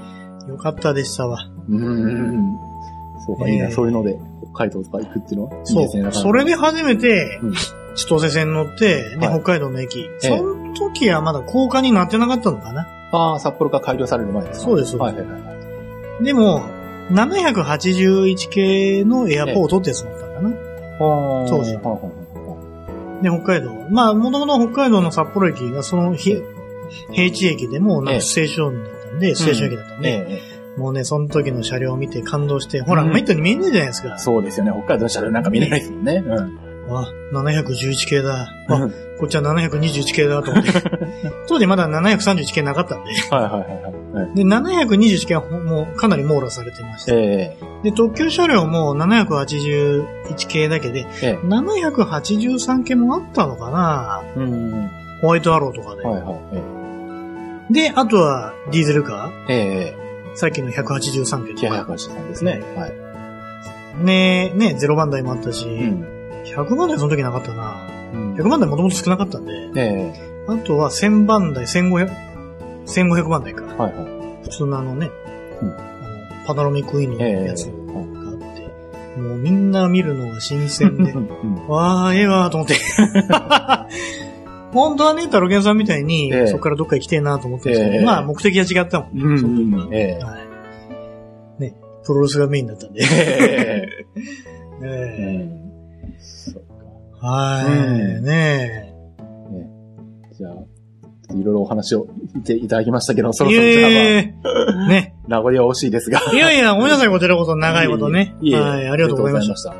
[0.49, 1.49] よかったでしたわ。
[1.68, 2.57] うんうんうん。
[3.26, 4.18] そうか、いいな、ええそういうので、
[4.53, 6.03] 北海道とか行くっていうのはいいそうですね。
[6.03, 6.11] な。
[6.11, 10.09] かなかそれで初めてうん、千歳線乗って、ね、はい北海道の駅。
[10.18, 12.86] その時はまだ高架になってなかったのかな？
[13.12, 14.66] ああ、札幌が改良される前ですか？
[14.66, 15.38] そうですはいはいは
[16.20, 16.24] い。
[16.24, 16.62] でも、
[17.11, 20.51] 781系のエアポートってやつだったかな？
[20.99, 23.72] 当時で、北海道。
[23.90, 26.36] まあ、もともと北海道の札幌駅がそのひ
[27.12, 34.19] 平地駅でも、なんええかステーションだったんで、ステーション駅だったんあで、ええもうね、その時の車両を見て感動して、ほら、うんめったに見えないじゃないですか。
[34.19, 34.73] そうですよね。
[34.73, 36.23] 北海道の車両なんか見れないですもんね。
[36.27, 36.59] うん。
[36.91, 38.49] あ、711系だ。
[38.69, 40.73] あ、うんこっちは721系だと思って。
[41.47, 43.12] 当時まだ731系なかったんで。
[43.31, 44.35] はいはいはいはい。
[44.35, 47.12] で、721系はもうかなり網羅されてまして。
[47.15, 50.05] えで、特急車両も781
[50.49, 54.91] 系だけで、えええ783系もあったのかなうん。
[55.23, 56.03] ホワイトアローとかで。
[56.03, 56.35] はいはい。
[56.55, 56.84] え
[57.71, 59.53] で、あとはディーゼルカー？
[59.53, 60.05] ええ
[60.37, 61.93] さっきの183系えとか。
[61.93, 62.61] 983ですね。
[62.77, 64.05] はい。
[64.05, 66.05] ねね、0番台もあったし、うん。
[66.45, 67.77] 100番台その時なかったな。
[68.12, 72.11] うん100番台もともと少なかったんで、えあとは1000番台、1500、
[72.87, 73.65] 1500番台か。
[73.65, 74.45] えはいはい。
[74.45, 75.11] 普通のあのね、
[75.62, 82.75] うんあのパナロミックウィンのやつがあって、もうみんな見るのが新鮮でう、んわー、ええわーと思って。
[84.75, 89.22] 本当はね、タロケンさんみたいに、ええそこからどっか行きたいなと思ってるんですけど、ええまあ目的が違ったもんね。
[89.25, 90.39] うんその時はうんええは
[91.59, 91.61] い。
[91.62, 93.01] ね、プロレスがメインだったんで。
[93.03, 94.07] ええ
[94.83, 98.93] うえんそうえはい、うんね
[100.37, 100.53] じゃあ、
[101.33, 103.49] いろいろお話を言っていただきましたけど、そえ。
[103.53, 105.14] いろそろじゃあ、まあえいえ、ね。
[105.29, 106.20] 名残は惜しいですが。
[106.33, 108.35] いやいや、ごめんなさい、こちらこそ長いことね。
[108.43, 109.70] いえいえはい、ありがとうございました。
[109.70, 109.77] た。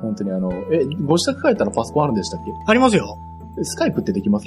[0.00, 3.18] 本当にあの、え、ご自宅帰ったらパソコンあるんでしたっありますよ。
[3.58, 4.46] けスカイプってできます？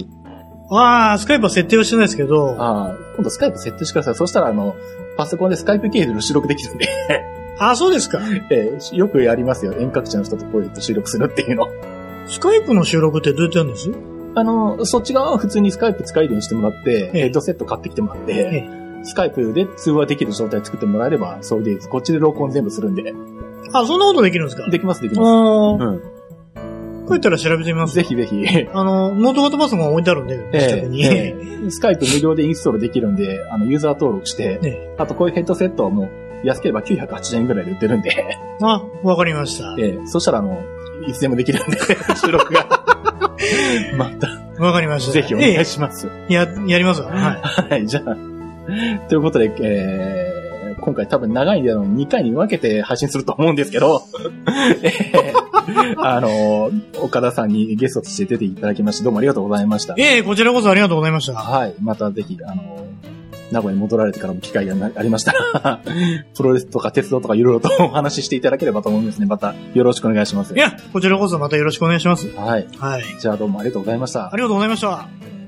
[0.73, 4.15] ああ、スカイプは設定はしてないですけど、ああ、今度スカイプ設定してください。
[4.15, 4.75] そしたらあの、
[5.17, 6.87] パソコンでスカイプ経由での収録できるんで、
[7.59, 8.19] あ、そうですか。
[8.49, 9.73] えーよくやりますよ。
[9.77, 11.67] 遠隔地の人とこうやって収録するっていうの。
[12.27, 13.91] スカイプの収録ってどうやってやるんです？
[14.33, 18.69] あの、そっち側は普通にスカイプ使えるようにしてもらって、ええヘッドセット買ってきてもらって、え
[19.03, 21.89] スカイプで通話できる状態作ってもらえれば、それでいいです。
[21.89, 23.13] こっちで録音全部するんで。
[23.73, 24.69] あ、そんなことできるんですか？
[24.69, 25.27] できます、できます。
[25.27, 26.01] ああ、うん。
[27.11, 27.95] 帰ったら調べてみます。
[27.95, 28.67] ぜひぜひ。
[28.73, 31.05] あの、ノート型パソコン置いてあるんで、自宅に。
[31.05, 31.35] え
[31.67, 39.75] えスカイプ無料でインストールできるんで、あの、ユーザー登録して、えあとこういうヘッドセットはもう、安ければ980円ぐらいで売ってるんで、あ、わかりました。
[39.79, 40.63] ええそしたらあの、
[41.07, 41.77] いつでもできるんで、
[42.19, 42.65] 収録が。
[43.95, 44.27] また、
[44.63, 45.11] わかりました。
[45.11, 46.07] ぜひお願いします。
[46.07, 47.11] ええや、やりますわ。
[47.11, 47.69] はい。
[47.71, 48.17] はい、じゃあ、
[49.07, 50.50] ということで、えー
[50.81, 54.03] 今回多分長いんであの2回に分けて配信すると思うんですけど、
[54.81, 55.51] えー
[55.97, 59.95] あの、岡田さんにゲストとして出ていただきまして、どうもありがとうございました。
[59.97, 61.33] ええこちらこそありがとうございました。
[61.33, 62.87] はい、またぜひ、あの、
[63.51, 65.81] 名古屋に戻られてからも機会がなありましたら、
[66.35, 69.25] プロレスとか鉄道とかいろいろとお話ししていただければと思うんですね。
[69.25, 70.53] またよろしくお願いします。
[70.53, 72.29] いや、こちらこそまたよろしくお願いします。
[72.35, 72.67] はい。
[72.77, 73.03] はい。
[73.19, 74.35] じゃあどうもありがとうございましたあ。
[74.35, 75.40] りがとうございました。